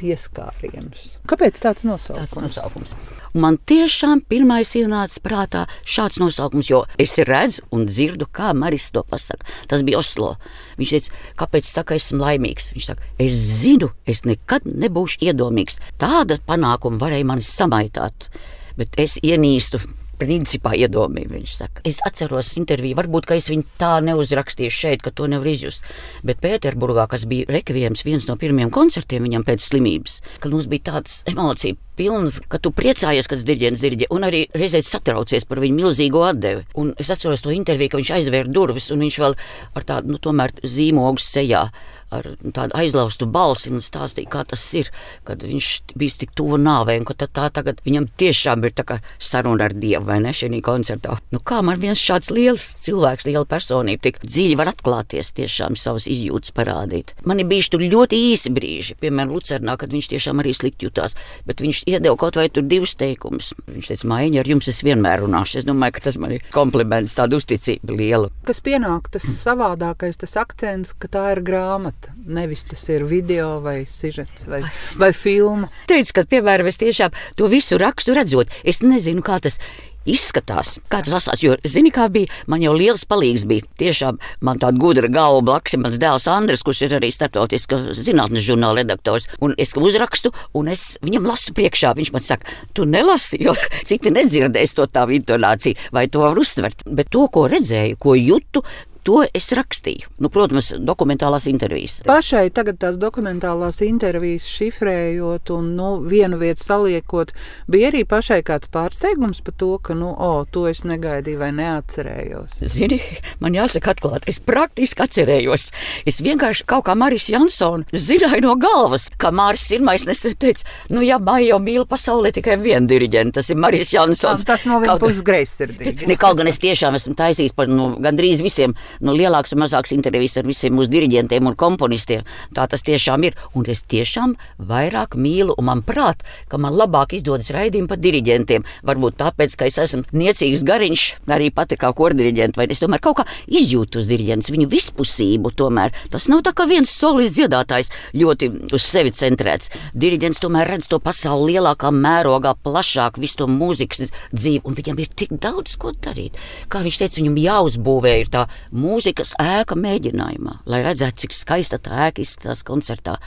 pieskārienus. 0.00 1.18
Kāpēc 1.28 1.60
tāds 1.62 1.84
nosaukums? 1.86 2.20
Tāds 2.20 2.38
nosaukums. 2.40 2.92
Man 3.36 3.58
tiešām 3.68 4.22
pirmais 4.30 4.72
ienāca 4.78 5.20
prātā 5.24 5.64
šāds 5.84 6.20
nosaukums, 6.22 6.70
jo 6.72 6.82
es 7.00 7.16
redzu 7.28 7.66
un 7.74 7.86
dzirdu, 7.88 8.28
kā 8.32 8.54
Maris 8.56 8.88
to 8.94 9.04
pasaka. 9.06 9.46
Tas 9.70 9.84
bija 9.86 10.00
Oslo. 10.00 10.34
Viņš 10.80 10.94
teica, 10.96 11.18
kāpēc 11.42 11.68
saka, 11.68 11.98
esmu 12.00 12.22
laimīgs. 12.24 12.72
Viņš 12.76 12.88
saka, 12.92 13.10
es 13.20 13.36
zinu, 13.60 13.92
es 14.08 14.24
nekad 14.28 14.66
nebūšu 14.68 15.20
iedomīgs. 15.28 15.80
Tāda 16.00 16.40
panākuma 16.48 17.00
varēja 17.02 17.28
mani 17.28 17.46
samaitāt 17.46 18.30
bet 18.78 18.98
es 19.00 19.18
ienīstu 19.22 19.80
principā 20.20 20.74
iedomīgi. 20.76 21.32
Viņš 21.32 21.56
saka, 21.62 21.84
es 21.88 22.00
atceros 22.06 22.52
interviju, 22.60 22.98
varbūt 22.98 23.30
es 23.36 23.48
viņu 23.50 23.66
tā 23.80 23.92
neuzrakstīju 24.04 24.74
šeit, 24.74 25.04
ka 25.04 25.12
to 25.14 25.28
nevar 25.30 25.48
izjust. 25.48 25.86
Bet 26.26 26.42
Pēterburgā, 26.44 27.06
kas 27.10 27.26
bija 27.30 27.48
rekvijams 27.50 28.04
viens 28.04 28.28
no 28.28 28.36
pirmajiem 28.40 28.72
koncertiem 28.74 29.24
viņam 29.26 29.46
pēc 29.48 29.64
slimības, 29.64 30.20
kad 30.42 30.52
mums 30.52 30.68
bija 30.70 30.90
tādas 30.92 31.22
emocijas 31.30 31.80
pilns, 32.00 32.40
ka 32.48 32.60
tu 32.62 32.72
priecājies, 32.72 33.28
kad 33.28 33.44
diriģents 33.44 33.84
diriģē, 33.84 34.10
un 34.16 34.26
arī 34.28 34.46
reizē 34.56 34.80
satraucies 34.84 35.46
par 35.48 35.60
viņu 35.60 35.82
milzīgo 35.82 36.24
atdevi. 36.30 36.64
Un 36.80 36.94
es 37.00 37.12
atceros 37.12 37.44
to 37.44 37.52
interviju, 37.54 37.92
ka 37.92 38.00
viņš 38.00 38.14
aizvēra 38.16 38.48
durvis, 38.50 38.90
un 38.94 39.04
viņš 39.04 39.20
vēl 39.20 39.36
ar 39.76 39.88
tādu, 39.92 40.16
nu, 40.16 40.36
zīmogu 40.64 41.20
sejā 41.22 41.68
ar 42.10 42.26
tādu 42.42 42.74
aizlaustu 42.74 43.26
balsi 43.30 43.70
un 43.70 43.82
stāstīja, 43.84 44.30
kā 44.30 44.42
tas 44.48 44.62
ir, 44.78 44.90
kad 45.26 45.42
viņš 45.46 45.68
bija 45.98 46.18
tik 46.24 46.34
tuvu 46.38 46.58
nāvei, 46.60 46.98
un 47.00 47.06
ka 47.08 47.14
tā, 47.18 47.28
tā 47.30 47.46
tagad 47.54 47.80
viņam 47.86 48.08
tiešām 48.20 48.66
ir 48.66 48.74
saruna 49.18 49.68
ar 49.68 49.74
Dievu, 49.76 50.04
vai 50.08 50.18
ne, 50.22 50.32
šajā 50.34 50.60
koncertā. 50.66 51.18
Nu, 51.30 51.40
kā 51.44 51.60
man 51.62 51.78
viens 51.80 52.00
šāds 52.00 52.32
liels 52.34 52.66
cilvēks, 52.82 53.28
liela 53.28 53.46
personība, 53.48 54.02
tik 54.08 54.20
dziļi 54.24 54.58
var 54.58 54.72
atklāties, 54.72 55.32
tiešām 55.38 55.78
savas 55.78 56.08
izjūtas 56.10 56.54
parādīt. 56.56 57.14
Man 57.28 57.42
ir 57.42 57.48
bijuši 57.50 57.74
tur 57.74 57.86
ļoti 57.86 58.20
īsi 58.32 58.52
brīži, 58.54 58.98
piemēram, 59.00 59.34
Lucernā, 59.36 59.76
kad 59.78 59.94
viņš 59.94 60.10
tiešām 60.14 60.42
arī 60.42 60.54
slikti 60.56 60.88
jutās, 60.88 61.16
bet 61.46 61.62
viņš 61.62 61.84
iedeva 61.90 62.16
kaut 62.20 62.38
vai 62.38 62.48
tur 62.52 62.64
divus 62.66 62.94
teikumus. 62.98 63.52
Viņš 63.70 63.90
teica, 63.92 64.08
Maiņa, 64.12 64.40
ar 64.42 64.50
jums 64.52 64.70
es 64.72 64.82
vienmēr 64.86 65.24
runāšu. 65.24 65.60
Es 65.60 65.68
domāju, 65.68 65.96
ka 65.96 66.04
tas 66.08 66.18
man 66.22 66.36
ir 66.36 66.46
kompliments, 66.54 67.16
tāda 67.18 67.38
uzticība 67.40 67.96
liela. 67.96 68.30
Kas 68.48 68.62
pienāk, 68.64 69.10
tas 69.14 69.26
savādākais, 69.30 70.20
tas 70.20 70.36
akcents, 70.40 70.94
ka 71.00 71.10
tā 71.12 71.26
ir 71.34 71.42
grāmata. 71.46 72.14
Nevis 72.26 72.64
tas 72.70 72.86
ir 72.92 73.06
video 73.10 73.58
vai 73.64 73.82
sižets 73.90 74.48
vai, 74.50 74.62
vai 75.00 75.12
filma. 75.16 75.70
Teicu, 75.90 76.16
ka, 76.20 76.26
piemēram, 76.36 76.70
es 76.70 76.80
tiešām 76.80 77.14
to 77.38 77.50
visu 77.50 77.80
rakstu 77.80 78.16
redzot. 78.16 78.52
Es 78.64 78.84
nezinu, 78.86 79.24
kā 79.26 79.40
tas 79.42 79.60
izskatās. 80.08 80.78
Kā 80.90 81.02
tas 81.04 81.16
asās, 81.20 81.42
jo, 81.44 81.56
zini, 81.68 81.92
kā 81.94 82.06
bija, 82.12 82.30
man 82.50 82.62
jau 82.64 82.72
liels 82.76 83.04
palīgs 83.08 83.46
bija. 83.48 83.66
Tiešām 83.80 84.20
man 84.46 84.60
tāda 84.62 84.80
gudra 84.80 85.10
galva 85.12 85.42
blakus 85.44 85.76
ir 85.76 85.82
mans 85.84 85.98
dēls 86.00 86.28
Andris, 86.30 86.64
kurš 86.66 86.84
ir 86.86 86.96
arī 87.00 87.10
starptautiska 87.14 87.80
zinātnes 87.96 88.44
žurnāla 88.46 88.82
redaktors. 88.82 89.28
Un 89.44 89.54
es 89.60 89.74
uzrakstu, 89.76 90.32
un 90.56 90.70
es 90.72 90.94
viņam 91.04 91.28
lasu 91.30 91.54
priekšā. 91.56 91.94
Viņš 91.98 92.12
man 92.14 92.24
saka, 92.24 92.48
tu 92.76 92.86
nelasi, 92.88 93.40
jo 93.44 93.56
citi 93.88 94.12
nedzirdēs 94.14 94.76
to 94.76 94.86
tavu 94.90 95.16
intonāciju, 95.18 95.90
vai 95.94 96.06
to 96.08 96.24
var 96.24 96.38
uztvert. 96.40 96.86
Bet 96.86 97.12
to, 97.12 97.26
ko 97.32 97.46
redzēju, 97.50 98.00
ko 98.00 98.16
jūtu, 98.18 98.64
To 99.08 99.22
es 99.24 99.48
rakstīju. 99.56 100.10
Nu, 100.20 100.28
protams, 100.32 100.72
dokumentālās 100.76 101.46
intervijas. 101.50 102.00
Pašai 102.08 102.50
tagad 102.54 102.80
tās 102.82 102.98
dokumentālās 103.00 103.80
intervijas 103.86 104.44
šifrējot 104.50 105.52
un 105.54 105.70
nu, 105.78 105.90
vienu 106.04 106.36
vietu 106.40 106.64
saliekot, 106.64 107.32
bija 107.70 107.88
arī 107.90 108.02
pašai 108.08 108.42
kāds 108.46 108.68
pārsteigums 108.72 109.40
par 109.46 109.56
to, 109.60 109.70
ka, 109.82 109.96
nu, 109.96 110.10
o, 110.12 110.44
to 110.44 110.66
es 110.68 110.82
negaidīju 110.84 111.40
vai 111.40 111.50
neatcerējos. 111.56 112.60
Zini, 112.68 113.00
man 113.40 113.56
jāsaka 113.56 113.94
atklāti, 113.94 114.28
es 114.32 114.40
praktiski 114.44 115.04
atcerējos. 115.06 115.70
Es 116.08 116.20
vienkārši 116.24 116.66
kaut 116.68 116.84
kā 116.90 116.96
Marijas 116.98 117.30
Jansona 117.32 117.88
zināju 117.96 118.44
no 118.44 118.56
galvas, 118.60 119.08
kā 119.20 119.32
Māris 119.34 119.64
Sirmais 119.70 120.04
nesen 120.08 120.36
teica, 120.40 120.66
nu, 120.92 121.04
ja 121.06 121.18
Maija 121.22 121.54
jau 121.54 121.60
mīl 121.64 121.86
pasaulē 121.88 122.34
tikai 122.36 122.58
vienu 122.60 122.90
diriģentu, 122.90 123.38
tas 123.40 123.50
ir 123.52 123.60
Marijas 123.60 123.94
Jansons. 123.96 124.44
Tas 124.48 124.66
no 124.68 124.80
viņa 124.82 124.98
puses 125.00 125.24
greizsirdīgi. 125.26 126.08
Kaut 126.20 126.36
gan 126.36 126.50
es 126.50 126.60
tiešām 126.60 126.96
esmu 126.98 127.16
taisījis 127.16 127.56
par 127.56 127.70
nu, 127.70 127.94
gandrīz 128.02 128.42
visiem 128.44 128.74
nu, 129.00 129.14
lielāks 129.16 129.54
un 129.54 129.62
mazāks 129.64 129.94
intervijas 129.96 130.38
ar 130.40 130.48
visiem 130.48 130.76
mūsu 130.76 130.92
diriģentiem 130.92 131.46
un 131.50 131.56
komponistiem. 131.58 132.26
Tā 132.56 132.66
tas 132.70 132.84
tiešām 132.86 133.26
ir. 133.28 133.38
Un 133.54 133.66
es 133.70 133.82
tiešām 133.86 134.36
vairāk 134.70 135.16
mīlu, 135.18 135.54
un 135.58 135.68
man 135.68 135.82
prāt, 135.86 136.24
ka 136.50 136.58
man 136.60 136.76
labāk 136.76 137.14
izdodas 137.18 137.50
raidījumi 137.54 137.90
par 137.90 138.00
diriģentiem. 138.02 138.66
Varbūt 138.86 139.18
tāpēc, 139.20 139.56
ka 139.58 139.68
es 139.70 139.78
esmu 139.82 140.04
niecīgs 140.16 140.64
gariņš, 140.66 141.06
arī 141.30 141.50
pati 141.54 141.78
kā 141.80 141.92
kordiriģents, 141.96 142.58
vai 142.58 142.68
es 142.70 142.82
tomēr 142.82 143.02
kaut 143.04 143.20
kā 143.20 143.26
izjūtu 143.46 144.02
uz 144.02 144.10
diriģents, 144.10 144.52
viņu 144.54 144.68
vispusību. 144.70 145.54
Tomēr. 145.60 145.94
Tas 146.12 146.28
nav 146.30 146.44
tā 146.46 146.54
kā 146.56 146.66
viens 146.70 146.90
solis 146.90 147.34
dziedātājs 147.36 147.90
ļoti 148.16 148.50
uz 148.72 148.84
sevi 148.86 149.12
centrēts. 149.14 149.70
Diriģents 149.98 150.40
tomēr 150.42 150.70
redz 150.74 150.88
to 150.90 151.00
pasauli 151.02 151.56
lielākā 151.56 151.90
mērogā, 151.94 152.54
plašāk, 152.64 153.18
visu 153.20 153.42
to 153.42 153.48
mūzikas 153.50 154.10
dzīvi, 154.32 154.62
un 154.64 154.76
viņam 154.78 155.02
ir 155.02 155.10
tik 155.22 155.34
daudz 155.42 155.76
ko 155.80 155.92
darīt. 155.92 156.38
Kā 156.70 156.82
viņš 156.84 157.00
teica, 157.02 157.20
viņam 157.20 157.38
jāuzbūvē 157.44 158.14
ir 158.22 158.32
tā 158.32 158.46
mūzikas 158.80 159.34
ēka 159.40 159.76
mēģinājumā, 159.78 160.60
lai 160.70 160.82
redzētu, 160.86 161.26
cik 161.26 161.36
skaista 161.36 161.80
tā 161.82 162.08
ēka 162.08 162.24
izskatās 162.24 162.64
koncertā. 162.66 163.18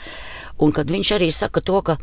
Un 0.61 0.73
kad 0.75 0.91
viņš 0.91 1.15
arī 1.17 1.31
saka 1.33 1.63
to, 1.65 1.79
ka 1.85 1.97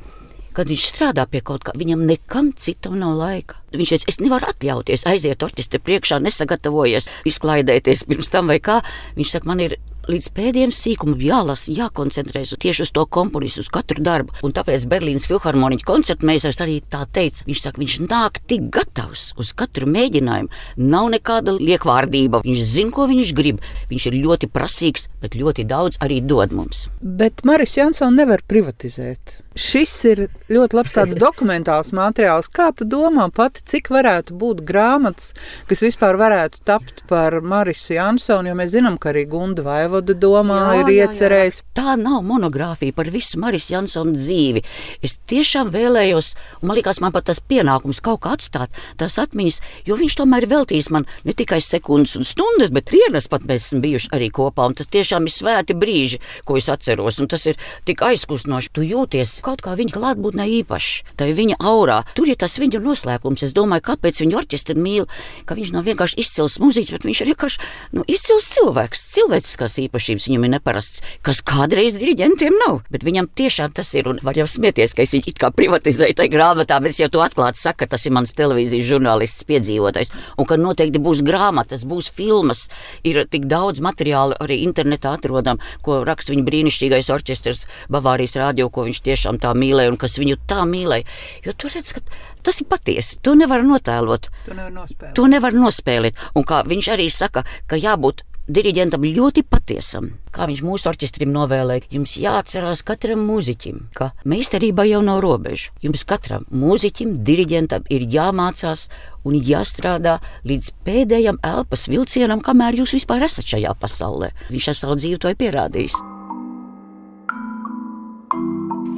kad 0.54 0.66
viņš 0.70 0.86
strādā 0.90 1.26
pie 1.30 1.42
kaut 1.46 1.64
kā, 1.66 1.74
viņam 1.78 2.02
nekam 2.08 2.50
citam 2.58 2.96
nav 2.98 3.14
laika. 3.18 3.60
Viņš 3.74 3.92
teica, 3.94 4.08
es 4.10 4.18
nevaru 4.22 4.50
atļauties 4.50 5.06
aiziet 5.06 5.44
orķestra 5.46 5.78
priekšā, 5.86 6.18
nesagatavojies, 6.24 7.06
izklaidēties 7.30 8.06
pirms 8.10 8.32
tam 8.34 8.50
vai 8.50 8.58
kā. 8.62 8.80
Viņš 9.18 9.36
saka, 9.36 9.50
man 9.50 9.62
ir 9.62 9.76
līdz 10.10 10.28
pēdējiem 10.36 10.72
sīkumam 10.74 11.20
jālasa, 11.24 11.72
jākoncentrējas 11.76 12.56
tieši 12.60 12.84
uz 12.86 12.92
to 12.94 13.04
komponistu, 13.06 13.64
uz 13.64 13.70
katru 13.72 14.02
darbu. 14.04 14.34
Un 14.46 14.54
tāpēc 14.56 14.86
Berlīnas 14.90 15.28
filharmoniķa 15.30 15.86
koncertmeistars 15.88 16.60
arī 16.64 16.78
tā 16.82 17.04
teica. 17.12 17.44
Viņš 17.48 17.62
saka, 17.64 17.82
viņš 17.82 17.96
nāk 18.06 18.40
tik 18.50 18.68
gatavs 18.74 19.30
uz 19.40 19.52
katru 19.56 19.88
mēģinājumu. 19.90 20.50
Nav 20.82 21.10
nekāda 21.14 21.54
liekvārdība. 21.58 22.42
Viņš 22.46 22.64
zina, 22.72 22.94
ko 22.96 23.06
viņš 23.10 23.34
grib. 23.38 23.62
Viņš 23.90 24.08
ir 24.10 24.18
ļoti 24.24 24.50
prasīgs, 24.52 25.06
bet 25.22 25.38
ļoti 25.38 25.66
daudz 25.70 26.00
arī 26.04 26.20
dod 26.24 26.54
mums. 26.56 26.88
Bet 27.00 27.44
Maris 27.48 27.76
Jansons 27.78 28.16
nevar 28.16 28.42
privatizēt. 28.48 29.38
Šis 29.58 29.92
ir 30.08 30.20
ļoti 30.50 30.76
labs 30.78 30.94
dokumentāls 31.24 31.92
materiāls. 31.96 32.48
Kā 32.52 32.70
tu 32.76 32.86
domā, 32.88 33.28
pati, 33.34 33.64
cik 33.66 33.90
varētu 33.92 34.36
būt 34.38 34.62
grāmatas, 34.66 35.32
kas 35.70 35.82
vispār 35.84 36.18
varētu 36.20 36.62
tapt 36.66 37.04
par 37.10 37.40
Marisu 37.42 37.96
Jansonu? 37.96 38.50
Jo 38.50 38.56
mēs 38.58 38.74
zinām, 38.76 38.98
ka 39.00 39.12
arī 39.12 39.26
Gunda 39.30 39.66
Vaivoda 40.00 40.16
domā 40.16 40.58
jā, 40.72 40.80
ir 40.80 40.90
iecerējis. 41.04 41.60
Jā, 41.60 41.64
jā. 41.64 41.74
Tā 41.76 41.94
nav 42.00 42.22
monogrāfija 42.24 42.94
par 42.96 43.10
visu 43.12 43.38
Marisu 43.40 43.74
Jansonu 43.74 44.14
dzīvi. 44.16 44.62
Es 45.04 45.18
tiešām 45.28 45.70
vēlējos, 45.74 46.32
un 46.60 46.70
man 46.70 46.78
liekas, 46.78 47.00
man 47.04 47.12
pat 47.12 47.28
tas 47.28 47.40
pienākums 47.40 48.00
kaut 48.00 48.22
kā 48.24 48.32
atstāt 48.36 48.72
tās 48.96 49.18
atmiņas, 49.20 49.60
jo 49.86 49.96
viņš 50.00 50.16
tomēr 50.20 50.46
ir 50.46 50.52
veltījis 50.54 50.90
man 50.94 51.06
ne 51.24 51.34
tikai 51.36 51.60
sekundes 51.60 52.16
un 52.16 52.24
stundas, 52.24 52.72
bet 52.72 52.88
dienas 52.92 53.28
pat 53.28 53.44
mēs 53.48 53.68
esam 53.68 53.82
bijuši 53.84 54.10
arī 54.16 54.30
kopā. 54.32 54.70
Un 54.70 54.76
tas 54.78 54.88
tiešām 54.88 55.28
ir 55.28 55.34
svēti 55.34 55.76
brīži, 55.76 56.20
ko 56.48 56.56
es 56.56 56.70
atceros, 56.72 57.20
un 57.20 57.28
tas 57.28 57.44
ir 57.50 57.60
tik 57.88 58.00
aizkustinoši. 58.06 58.72
Tu 58.72 58.86
jūties 58.88 59.36
kaut 59.44 59.64
kā 59.64 59.76
viņa 59.76 59.96
klātbūtnē 59.98 60.48
īpašs. 60.60 61.12
Tā 61.20 61.28
ir 61.28 61.36
viņa 61.36 61.60
aurā. 61.60 62.00
Tur 62.16 62.30
ir 62.30 62.40
tas 62.40 62.56
viņa 62.60 62.80
noslēpums. 62.80 63.44
Es 63.44 63.56
domāju, 63.56 63.84
kāpēc 63.90 64.22
viņa 64.24 64.40
orķestri 64.40 64.78
mīl, 64.80 65.08
ka 65.44 65.58
viņš 65.58 65.74
nav 65.76 65.84
vienkārši 65.88 66.20
izcils 66.22 66.58
mūziķis, 66.62 66.94
bet 66.96 67.06
viņš 67.08 67.22
ir 67.24 67.32
vienkārši 67.32 67.70
nu, 67.96 68.06
izcils 68.08 68.48
cilvēks, 68.54 69.06
cilvēciskās 69.16 69.79
īpašības, 69.86 70.26
viņam 70.28 70.46
ir 70.46 70.52
neparasts, 70.56 71.02
kas 71.26 71.42
kādreiz 71.46 71.96
diriģentiem 71.98 72.56
nav. 72.64 72.80
Bet 72.92 73.04
viņam 73.06 73.30
tiešām 73.38 73.74
tas 73.76 73.92
ir, 73.98 74.08
un 74.10 74.20
var 74.24 74.38
jau 74.38 74.46
smieties, 74.50 74.94
ka 74.96 75.04
es 75.04 75.14
viņu 75.14 75.30
it 75.32 75.40
kā 75.40 75.52
privatizēju 75.54 76.18
tajā 76.18 76.32
grāmatā, 76.32 76.80
bet 76.82 76.94
es 76.94 77.02
jau 77.02 77.10
to 77.12 77.22
atklāti 77.24 77.62
saku, 77.62 77.88
tas 77.90 78.06
ir 78.06 78.14
mans 78.16 78.34
televīzijas 78.38 78.88
žurnālists 78.90 79.46
piedzīvotais, 79.48 80.12
un 80.38 80.48
ka 80.48 80.58
noteikti 80.60 81.02
būs 81.02 81.24
grāmatas, 81.26 81.86
būs 81.88 82.10
filmas, 82.14 82.66
ir 83.06 83.22
tik 83.30 83.46
daudz 83.50 83.82
materiālu 83.84 84.38
arī 84.40 84.60
internetā 84.66 85.14
atrodam, 85.18 85.60
ko 85.84 86.00
raksta 86.06 86.34
viņa 86.34 86.46
brīnišķīgais 86.46 87.12
orķestrs 87.14 87.66
Bavārijas 87.92 88.38
rādio, 88.40 88.70
ko 88.72 88.86
viņš 88.88 89.02
tiešām 89.06 89.40
tā 89.42 89.52
mīlēja 89.56 89.94
un 89.94 90.00
kas 90.00 90.18
viņu 90.20 90.40
tā 90.50 90.64
mīlēja. 90.68 91.08
Jo 91.46 91.56
tur 91.56 91.74
redz, 91.74 91.94
ka 91.96 92.04
tas 92.46 92.60
ir 92.62 92.68
patiesi, 92.70 93.18
to 93.24 93.36
nevar 93.38 93.64
notēlot. 93.66 94.30
To 94.46 94.56
nevar 94.56 94.74
nospēlēt. 94.74 95.14
To 95.18 95.28
nevar 95.30 95.56
nospēlēt. 95.56 96.26
Un 96.36 96.46
kā 96.48 96.62
viņš 96.68 96.90
arī 96.94 97.08
saka, 97.12 97.44
ka 97.70 97.78
jābūt 97.80 98.24
diriģentam 98.50 99.04
ļoti 99.04 99.44
patiesam. 99.46 100.10
Kā 100.34 100.46
viņš 100.50 100.62
mūsu 100.66 100.88
orķestrim 100.90 101.30
novēlēja, 101.34 101.86
jums 101.94 102.16
jāatcerās 102.20 102.82
katram 102.86 103.22
mūziķim, 103.28 103.82
ka 103.96 104.10
meistarība 104.28 104.86
jau 104.88 105.00
nav 105.06 105.20
robeža. 105.24 105.74
Jums 105.84 106.04
katram 106.08 106.46
mūziķim, 106.50 107.14
diriģentam 107.26 107.86
ir 107.92 108.06
jāmācās 108.10 108.88
un 109.26 109.36
jāstrādā 109.36 110.18
līdz 110.48 110.72
pēdējam 110.86 111.40
elpas 111.46 111.86
vilcienam, 111.90 112.42
kamēr 112.44 112.80
jūs 112.80 112.96
vispār 112.98 113.26
esat 113.28 113.54
šajā 113.54 113.76
pasaulē. 113.80 114.32
Viņš 114.50 114.70
ar 114.72 114.80
savu 114.80 114.98
dzīvi 114.98 115.20
to 115.22 115.32
ir 115.32 115.38
pierādījis. 115.40 116.00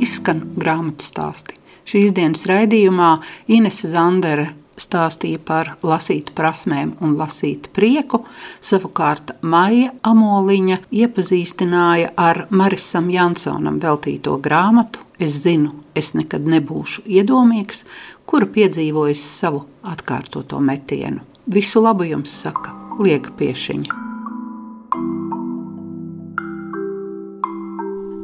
Izskan 0.03 0.47
grāmatu 0.59 1.07
stāsti. 1.07 1.59
Šīs 1.87 2.15
dienas 2.15 2.47
raidījumā 2.47 3.17
Inese 3.51 3.91
Zandere 3.91 4.51
stāstīja 4.81 5.41
par 5.45 5.75
lasīt 5.83 6.33
prasmēm 6.37 6.97
un 7.01 7.17
lasīt 7.21 7.71
prieku. 7.77 8.25
Savukārt 8.61 9.37
Maija 9.43 9.93
Amoliņa 10.03 10.83
iepazīstināja 10.91 12.13
ar 12.17 12.47
Marisam 12.51 13.11
Jansonam 13.13 13.81
veltīto 13.83 14.39
grāmatu 14.43 15.05
Es 15.23 15.37
zinu, 15.45 15.71
es 15.95 16.17
nekad 16.19 16.49
nebūšu 16.51 17.05
iedomīgs, 17.07 17.85
kuru 18.27 18.49
piedzīvojis 18.57 19.23
savu 19.23 19.61
atkārtoto 19.87 20.59
metienu. 20.59 21.23
Visu 21.47 21.83
labu 21.85 22.09
jums 22.09 22.33
saka 22.43 22.75
Lieka 22.99 23.31
Piešiņa. 23.39 24.01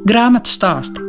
Grāmatu 0.09 0.51
stāsti 0.51 1.08